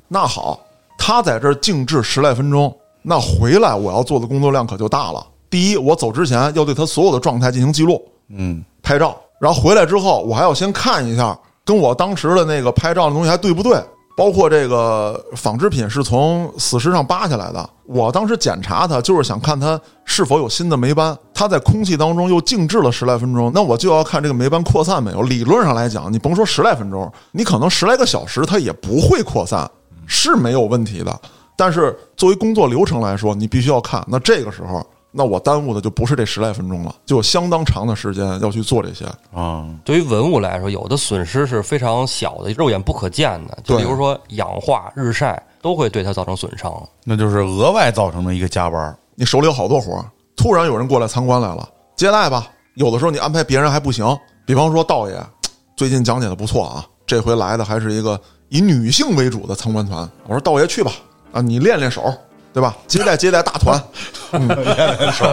[0.08, 0.60] 那好，
[0.98, 5.26] 他在这儿静置十来分钟，那回来我要做的工作量可就大了。
[5.50, 13.82] 第一，我走之前要对他所有的状态进行记录，嗯，拍照，然后回来之后，我还要先看一下跟我当时的那个拍照的东西还对不对，
[14.18, 17.70] 包括这个纺织品是从死尸上扒下来的。
[17.86, 21.16] 我当时检查它，就是想看它是否有新的霉斑。
[21.36, 25.22] 它在空气当中又静置了十来分钟，那我就要看这个霉斑扩散没有。
[25.22, 29.70] 理论上来讲，你甭说十来分钟，你可能十来个小时它也不会扩散，
[30.08, 31.22] 是没有问题的。
[31.56, 34.04] 但是作为工作流程来说，你必须要看。
[34.08, 34.84] 那这个时候，
[35.18, 39.04] 那我耽误的就不是这十来分钟了，就有相当长的时间要去做这些。
[39.34, 46.72] 啊，对于文物来说，有的损失是非常小的，肉眼不可见的，就比如说氧化、日晒都会对它造成损伤。
[47.04, 48.96] 那就是额外造成的一个加班。
[49.16, 50.06] 你手里有好多活儿，
[50.36, 52.48] 突然有人过来参观来了，接待吧。
[52.76, 54.06] 有的时候你安排别人还不行，
[54.46, 55.20] 比方说道爷
[55.76, 60.08] 最近讲解的不错啊，这回来的还是一个以女性为主的参观团。
[60.28, 60.92] 我说道爷去吧，
[61.32, 62.14] 啊，你练练手，
[62.54, 62.76] 对吧？
[62.88, 63.82] 接待接待大团，
[64.32, 65.26] 嗯， 练练手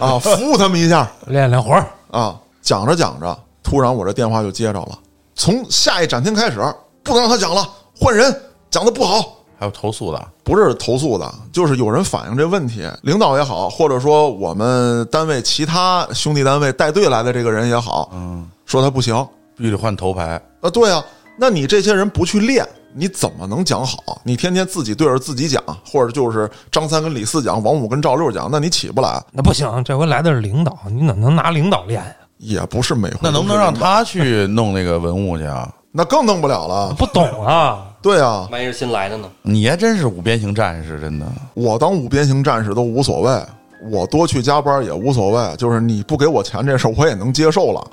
[0.00, 1.86] 啊，服务他们一下练练活儿。
[2.10, 2.38] 啊。
[2.62, 4.98] 讲着讲着，突然我这电话就接着了，
[5.34, 6.58] 从下一展厅开始
[7.02, 7.66] 不能让他讲了，
[7.98, 8.32] 换人，
[8.70, 9.38] 讲的不好。
[9.58, 20.40] 还有投诉的，不是投诉的，就是有人反映这问题，领导也好，或者说我们单位其他兄弟单位带队来的这个人也好，嗯，说他不行必须得换头牌。
[20.60, 21.02] 啊，对啊，
[21.38, 24.20] 那你这些人不去练，你怎么能讲好？
[24.24, 29.22] 你天天自己对着自己讲，或者就是张三跟李四讲，王五跟赵六讲，那你起不来。
[29.32, 32.12] 那不行，这回来的是领导，你怎么能拿领导练呀？
[32.38, 35.72] 也不是每回那能不能让他去弄那个文物去啊？
[35.92, 36.94] 那更弄不了了。
[36.94, 39.28] 不懂啊， 对啊，万一是新来的呢？
[39.42, 41.26] 你还真是五边形战士，真的。
[41.54, 43.42] 我当五边形战士都无所谓，
[43.90, 47.86] 我多去加班也无所谓，就是你不给我钱这事儿我也能接受了。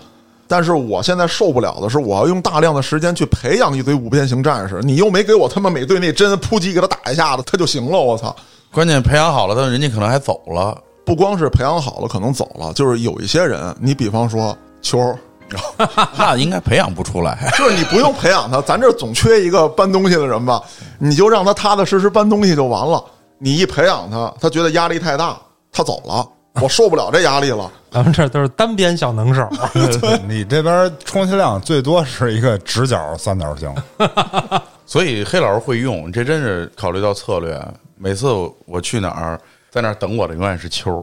[0.47, 7.97] 但是我现在受不了的是，我要用大量的时间去培养一堆五边形战士，你又没给我他妈每队那针扑击给他打一下子，他就行了。
[7.97, 8.35] 我操！
[8.71, 10.77] 关键培养好了，但人家可能还走了。
[11.05, 15.17] 不光是培养好了可能走了，就是有一些人，你比方说秋儿，
[16.17, 17.49] 那应该培养不出来。
[17.57, 20.61] 就是你不用培养他，咱这总缺一个搬东西的人吧，
[20.99, 23.01] 你就让他踏踏实实搬东西就完了。
[23.39, 25.37] 你一培养他，他觉得压力太大，
[25.71, 26.27] 他走了，
[26.61, 27.71] 我受不了这压力了。
[27.89, 29.47] 咱们这都是单边小能手。
[30.27, 33.73] 你这边充其量最多是一个直角三角形，
[34.85, 37.59] 所以黑老师会用，这真是考虑到策略。
[37.97, 38.27] 每次
[38.65, 39.39] 我去哪儿，
[39.71, 41.01] 在那儿等我的永远是秋儿。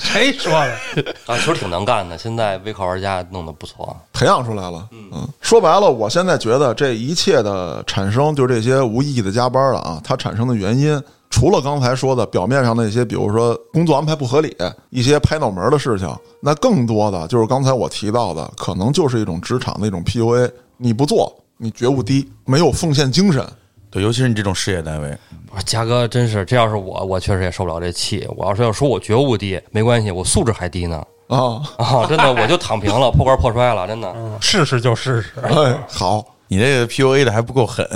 [0.00, 1.14] 谁说的？
[1.26, 2.18] 啊，其实挺能干的。
[2.18, 4.88] 现在微考玩家弄得不错，培养出来了。
[4.90, 11.00] 嗯，说白了，我现在觉得这一切的产生，就这些无意义的加班了啊，它产生的原因，
[11.38, 14.56] 除了刚才说的表面上那些，比如说工作安排不合理，
[14.90, 20.50] 一些拍脑门的事情，那更多的就是刚才我提到的，可能就是一种职场的一种 PUA。
[20.78, 23.46] 你不做，你觉悟低，没有奉献精神。
[23.88, 25.16] 对，尤其是你这种事业单位，
[25.52, 28.26] 我说嘉哥真是，这要是我，我确实也受不了这气。
[28.36, 31.00] 我要是要说我觉悟低，没关系，我素质还低呢。
[31.28, 34.12] 啊，啊，真的，我就躺平了，破罐破摔了，真的。
[34.40, 35.34] 试试就试试。
[35.40, 37.86] 哎，好，你这个 PUA 的还不够狠，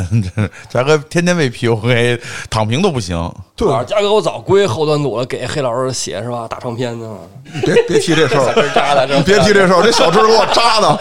[0.68, 3.16] 嘉哥天天被 PUA，躺平都不行。
[3.56, 6.46] 对，啊，嘉哥，我早归后端组了，给黑老师写是吧？
[6.48, 7.16] 大唱片呢，
[7.64, 8.52] 别别提这事儿
[9.24, 11.00] 别提这事儿，这小枝儿给我扎的。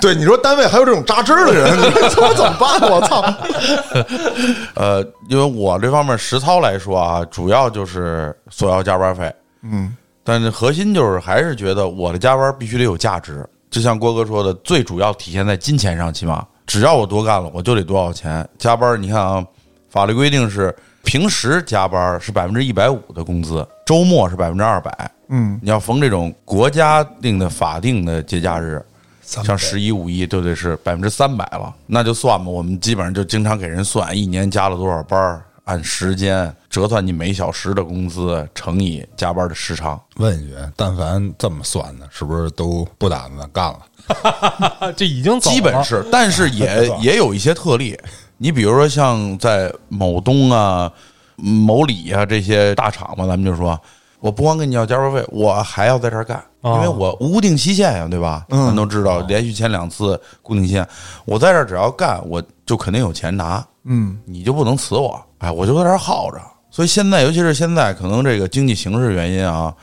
[0.00, 2.80] 对，你说单位还有这种扎枝儿的人，我怎么办？
[2.90, 3.22] 我操！
[4.74, 9.30] 呃，因为我这方面实操来说啊，主要就是索要加班费，
[9.62, 9.94] 嗯，
[10.24, 13.46] 但是核心就是还是觉得我的加班必须得有价值。
[13.76, 18.48] 就像郭哥说的，最主要体现在金钱上，起码只要我多干了，我就得多少钱。
[18.56, 19.46] 加班，你看啊，
[19.90, 20.74] 法律规定是
[21.04, 25.10] 平时加班是百分之一百五的工资，周末是百分之二百。
[25.28, 28.82] 嗯，你要逢这种国家定的法定的节假日，
[29.20, 32.50] 像十一、五一，就得是百分之三百了，那就算吧。
[32.50, 40.00] 我们基本上就经常给人算一年加了多少班儿，按时间折算你每小时的工资乘以加班的时长。
[40.16, 44.92] 问一句，但凡这么算的，是不是都不打算干了？
[44.96, 47.98] 这已经走了基本是，但是也 也有一些特例。
[48.38, 50.90] 你比如说像在某东啊、
[51.34, 53.76] 某里啊这些大厂嘛，咱们就说，
[54.20, 58.46] 我不光跟你要加班费，我还要在这儿干，因哦为我无固定期限呀，对吧？
[58.50, 60.86] 嗯咱都知道，连续签两次固定期限，
[61.24, 66.40] 我在这儿只要干，我就肯定有钱拿，嗯，你就不能辞我，哎，我就在这儿耗着。
[66.70, 69.74] 所以现在，尤其是现在，可能这个经济形势原因啊，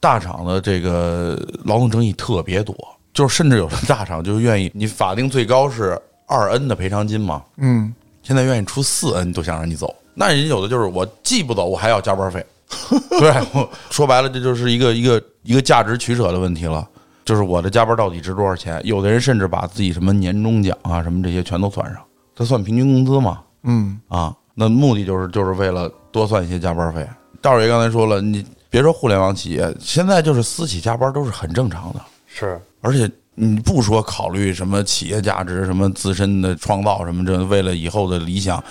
[0.00, 2.74] 大厂的这个劳动争议特别多，
[3.12, 7.92] 就是甚至有的大厂就愿意，你法定最高是二 n 的赔偿金嘛，嗯，
[8.22, 12.44] 现在愿意出四 n 都想让你走，那人家有的就是我既不走，我还要加班费，
[13.20, 16.86] 对，我说白了，这就是一个一个一个价值取舍的问题了。
[17.24, 18.80] 就是我的加班到底值多少钱？
[18.84, 22.02] 有的人甚至把自己什么年终奖啊、什么这些全都算上，
[22.34, 23.40] 他算平均工资嘛？
[23.64, 27.06] 嗯，啊，那目的就是就是为了多算一些加班费。
[27.40, 38.62] 道爷刚才说了，你别说互联网企业，现在就是私企加班都是很正常的，是而且你不说考虑什么企业价值、什么自身的创造什么这，为了以后的理想，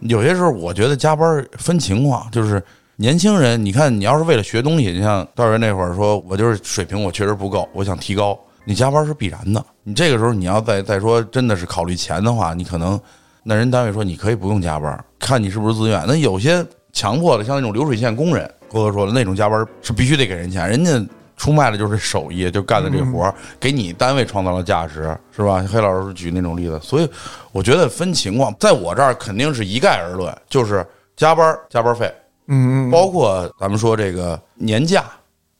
[0.00, 2.60] 有些时候我觉得加班分情况，就是
[2.96, 9.64] 年轻人，你看你要是为了学东西，你像道儿爷那会儿说，我就是水平我确实不够，我想提高，你加班是必然的。
[9.84, 13.00] 你这个时候你要再再说真的是考虑钱的话，你可能
[13.44, 16.02] 那人单位说你可以不用加班，看你是不是自愿。
[16.08, 25.64] 那有些强迫的，像那种流水线工人，郭哥说的那种加班是必须得给人钱，人家出卖的就是手艺，就干的这活儿，给你单位创造了价值，是吧？
[25.68, 27.10] 黑老师举那种例子，所以
[27.52, 30.86] 我觉得分情况，在我这儿肯定是一概而论，就是
[31.16, 32.12] 加班加班费，
[32.46, 35.04] 嗯，包括咱们说这个年假、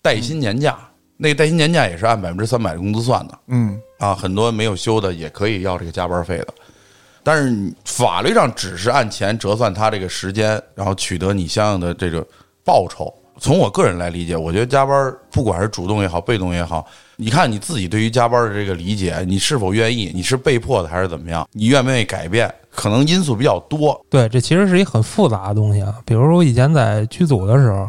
[0.00, 0.78] 带薪年假，
[1.16, 3.38] 那个带薪年假也是按百分之三百的工资算的。
[3.48, 6.48] 嗯，啊，很多没有休的也可以要这个加班费的，
[7.24, 12.24] 但是你法律上只是按钱折算他这个时间，然后取得你相应的这个
[12.62, 13.12] 报酬。
[13.40, 20.12] 从我个人来理解，我觉得加班不管是主动也好，被动也好，你看你自己对于加班的这个理解，你是否愿意？
[20.14, 21.44] 你是被迫的还是怎么样？
[21.50, 22.52] 你愿不愿意改变？
[22.70, 24.00] 可能因素比较多。
[24.08, 25.96] 对，这其实是一很复杂的东西啊。
[26.04, 27.88] 比如说我以前在剧组的时候，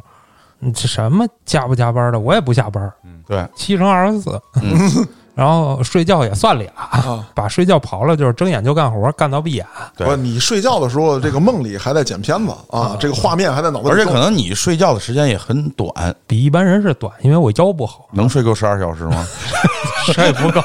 [0.59, 9.65] 你这什么加不加班的，我也不下班，嗯对，七乘二十四，嗯然后睡觉也算俩，啊 把睡觉刨了就是睁眼就干活，干到闭眼。
[9.97, 19.25] 对不，你睡觉的时候，这个梦里还在剪片子啊，这个画面还在脑子里，而且可能你睡觉的时间也很短，比一般人是短，因为我腰不好，能睡够十二小时吗？
[20.05, 20.61] 睡不够，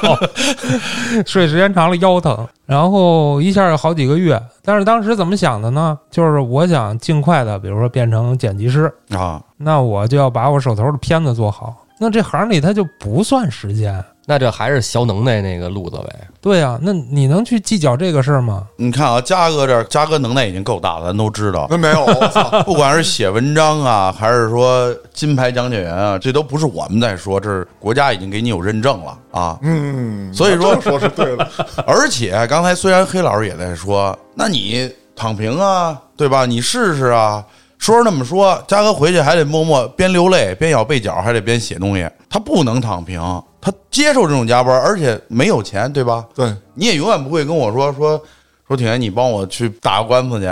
[1.25, 4.41] 睡时间长了腰疼，然后一下有好几个月。
[4.63, 5.97] 但是当时怎么想的呢？
[6.11, 11.75] 就是我想尽快的，比如说变成剪辑师，啊，那我就要把我手头的片子做好。
[11.97, 16.27] 那这行里它就不算时间，那这还是小能耐那个路子呗。
[16.39, 18.67] 对呀、那你能去计较这个事儿吗？
[18.77, 21.67] 你看啊，嘉哥这儿，嘉哥能耐已经够大了，咱都知道。
[21.69, 29.59] 那没有，我操 不管是写文章啊，还是说金牌讲解员啊，这都不是我们在说，这是国家已经给你有认证了啊。
[29.61, 31.47] 嗯，所以说说是对的，
[31.85, 36.45] 而且刚才虽然黑老师也在说，那你躺平啊，对吧？
[36.45, 37.43] 你试试啊。
[37.77, 42.07] 说是那么说，嘉哥回去还得默默边流泪边咬被角，还得边写东西。
[42.29, 43.19] 他不能躺平，
[43.61, 46.25] 他接受这种加班，而且没有钱，对吧？
[46.33, 48.19] 对，你也永远不会跟我说说
[48.67, 50.45] 说挺爷，你帮我去打个官司去，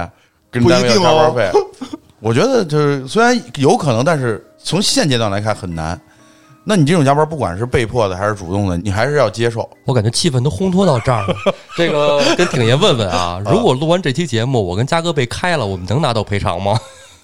[0.51, 1.51] 跟不一单位加班费。
[2.21, 5.99] 我觉得就是虽然有可能，但是从现阶段来看很难。
[6.65, 9.67] 那你这种加班，不管是被迫的还是主动的，你还是要接受。
[9.85, 11.33] 我感觉气氛都烘托到这儿了。
[11.75, 16.79] 这个跟挺爷问问啊，如果录完这期节目，我跟嘉哥被开了，我们能拿到赔偿吗？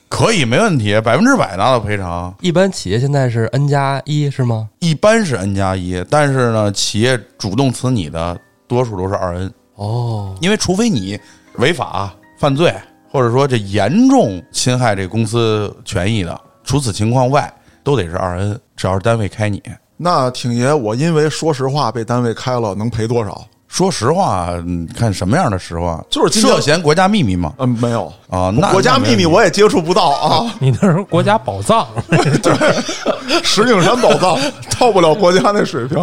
[0.08, 2.34] 可以，没问题，百分之百拿到赔偿。
[2.40, 4.70] 一般企业现在是 N 加一是吗？
[4.80, 11.20] 一般是 N 加一，但是呢，企业主动辞你的多数都是二 N，哦，因为除非你
[11.58, 12.74] 违法犯罪，
[13.12, 17.52] 或者说这严重侵害这公司权益的，除此情况外
[17.84, 18.58] 都得是二 N。
[18.76, 19.62] 只要是单位开你，
[19.98, 23.46] 那挺爷，我因为说实话被单位开了，能赔多少？
[23.76, 27.54] 说实话，嗯看什么样的实话，就是涉嫌国家秘密嘛？
[27.58, 28.06] 嗯，没有。
[28.30, 32.56] 啊，那国家秘密我也接触不到啊， 你那是国家宝藏，对
[33.44, 34.40] 石景山宝藏
[34.80, 35.98] 到不了国家那水平。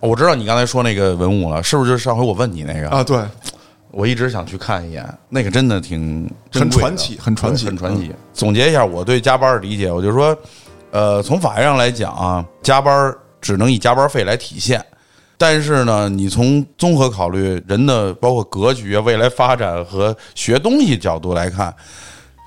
[0.00, 2.90] 我知道你刚才说那个文物了，是不是就是上回我问你那个？
[2.90, 3.18] 啊，对，
[3.90, 7.64] 我一直想去看一眼，那个真的挺很传奇很传奇。
[7.64, 8.14] 很传奇。
[8.34, 10.36] 总结一下我对加班的理解，我就说，
[10.90, 13.10] 呃，从法律上来讲啊，加班
[13.40, 14.84] 只能以加班费来体现。
[15.36, 21.74] 但是呢，你从综合考虑人的包括格局啊、未来发展和学东西角度来看，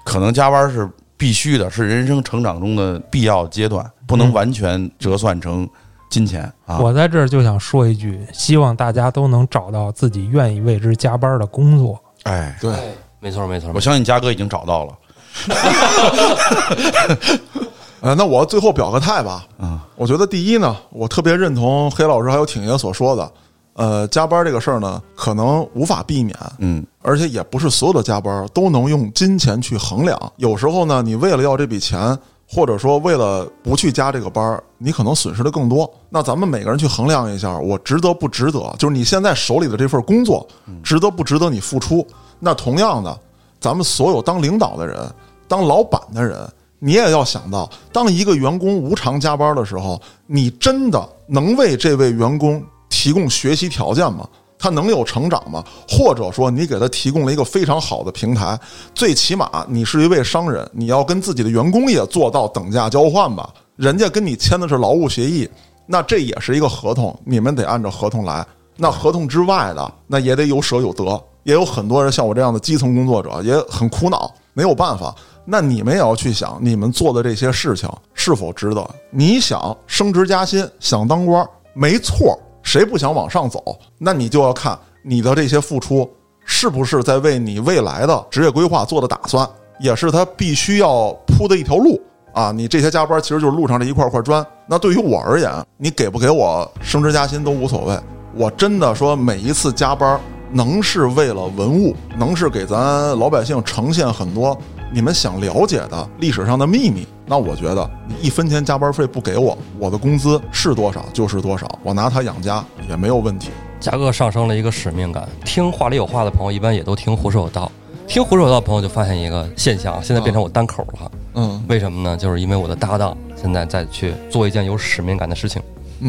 [0.05, 5.67] 可能加班是必须的，是人生成长中的必要阶段，不能完全折算成
[6.09, 6.79] 金钱啊。
[6.79, 11.99] 我在这儿就想说一句，希望大家都能找到自己愿意为之加班的工作。
[12.23, 12.71] 哎，对，
[13.19, 14.93] 没错没错我，相信嘉哥已经找到了。
[18.07, 19.45] 呃，那我最后表个态吧。
[19.59, 23.29] 啊，我觉得第一呢，我特别认同黑老师还有挺爷所说的，
[23.73, 30.17] 呃，加班这个事儿呢，可能无法避免，嗯，而且也不是所有的加班都能用金钱去衡量。
[30.37, 32.17] 有时候呢，你为了要这笔钱，
[32.49, 35.93] 或者说为了不去加这个班儿，你可能损失的更多。
[36.09, 38.73] 那咱们每个人去衡量一下，我值得不值得？
[38.79, 40.47] 就是你现在手里的这份工作，
[40.81, 42.07] 值得不值得你付出？
[42.39, 43.19] 那同样的，
[43.59, 44.97] 咱们所有当领导的人、
[45.45, 46.49] 当老板的人，
[46.79, 54.27] 你也要想到，当一个员工无偿加班的时候，你真的能为这位员工提供学习条件吗？
[54.59, 55.63] 他能有成长吗？
[55.87, 58.59] 或者说，你给他提供了一个非常好的平台，
[58.95, 63.53] 最起码你是一位商人，你要跟自己的员工也做到等价交换吧。
[63.75, 65.47] 人家跟你签的是劳务协议，
[65.85, 68.45] 那这也是一个合同，你们得按照合同来。
[68.75, 71.23] 那合同之外的，那也得有舍有得。
[71.43, 75.15] 也有很多人像我这样的基层工作者也很苦恼，没有办法。
[75.49, 78.85] 那你们也要去想，你们做的这些事情是否值得？
[79.09, 83.63] 你想升职加薪，想当官，没错，谁不想往上走？
[83.97, 86.09] 那你就要看你的这些付出
[86.43, 89.47] 是不是在为你未来的职业规划做的打算，
[89.79, 91.97] 也是他必须要铺的一条路
[92.33, 92.51] 啊！
[92.51, 94.45] 你这些加班其实就是路上这一块块砖。
[94.67, 97.97] 那对于我而言，你给不给我升职加薪都无所谓。
[98.35, 100.19] 我真的说，每一次加班
[100.51, 104.57] 能是为了文物，能是给咱老百姓呈现很多
[104.91, 107.07] 你们想了解的历史上的秘密。
[107.25, 113.49] 那我觉得你一分钱加班费不给我，我的工资是多少就是多少，我拿它养家也没有问题。
[113.79, 115.27] 嘉哥上升了一个使命感。
[115.43, 117.71] 听话里有话的朋友，一般也都听胡说有道。
[118.07, 121.11] 听胡说有道的朋友就发现一个现象，现在变成我单口了。
[121.33, 122.15] 嗯，为什么呢？
[122.15, 125.61] 就是因为我的搭档现在在去做一件有使命感的事情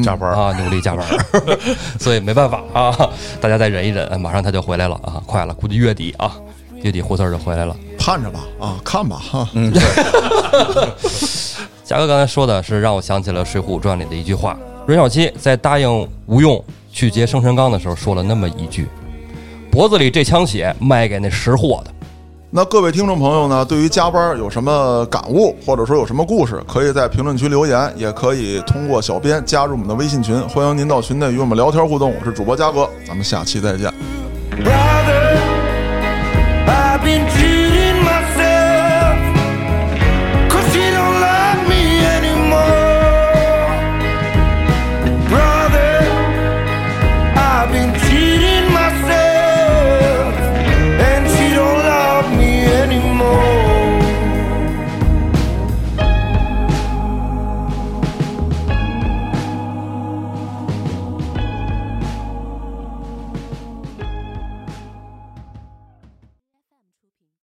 [0.05, 1.05] 加班啊，努力加班，
[1.99, 3.11] 所以没办法啊，
[3.41, 6.37] 大家再忍一忍，马上他就回来了啊，快了，估计月底啊，
[6.83, 7.75] 月底胡四儿就回来了。
[8.09, 9.71] 盼着吧，啊，看吧，哈，嗯，
[11.85, 18.87] 嘉哥刚才说的是让我想起了《水浒传》里的一句话：阮小七在答应吴用去劫生辰纲的时候说了那么一句
[19.71, 21.93] ：“脖子里这枪血卖给那识货的。”
[22.51, 32.15] 那各位听众朋友呢，对于加班有什么感悟，或者说有什么故事，可以在评论区留言，也可以通过小编加入我们的微信群，欢迎您到群内与我们聊天互动。
[32.19, 33.93] 我是主播嘉哥，咱们下期再见。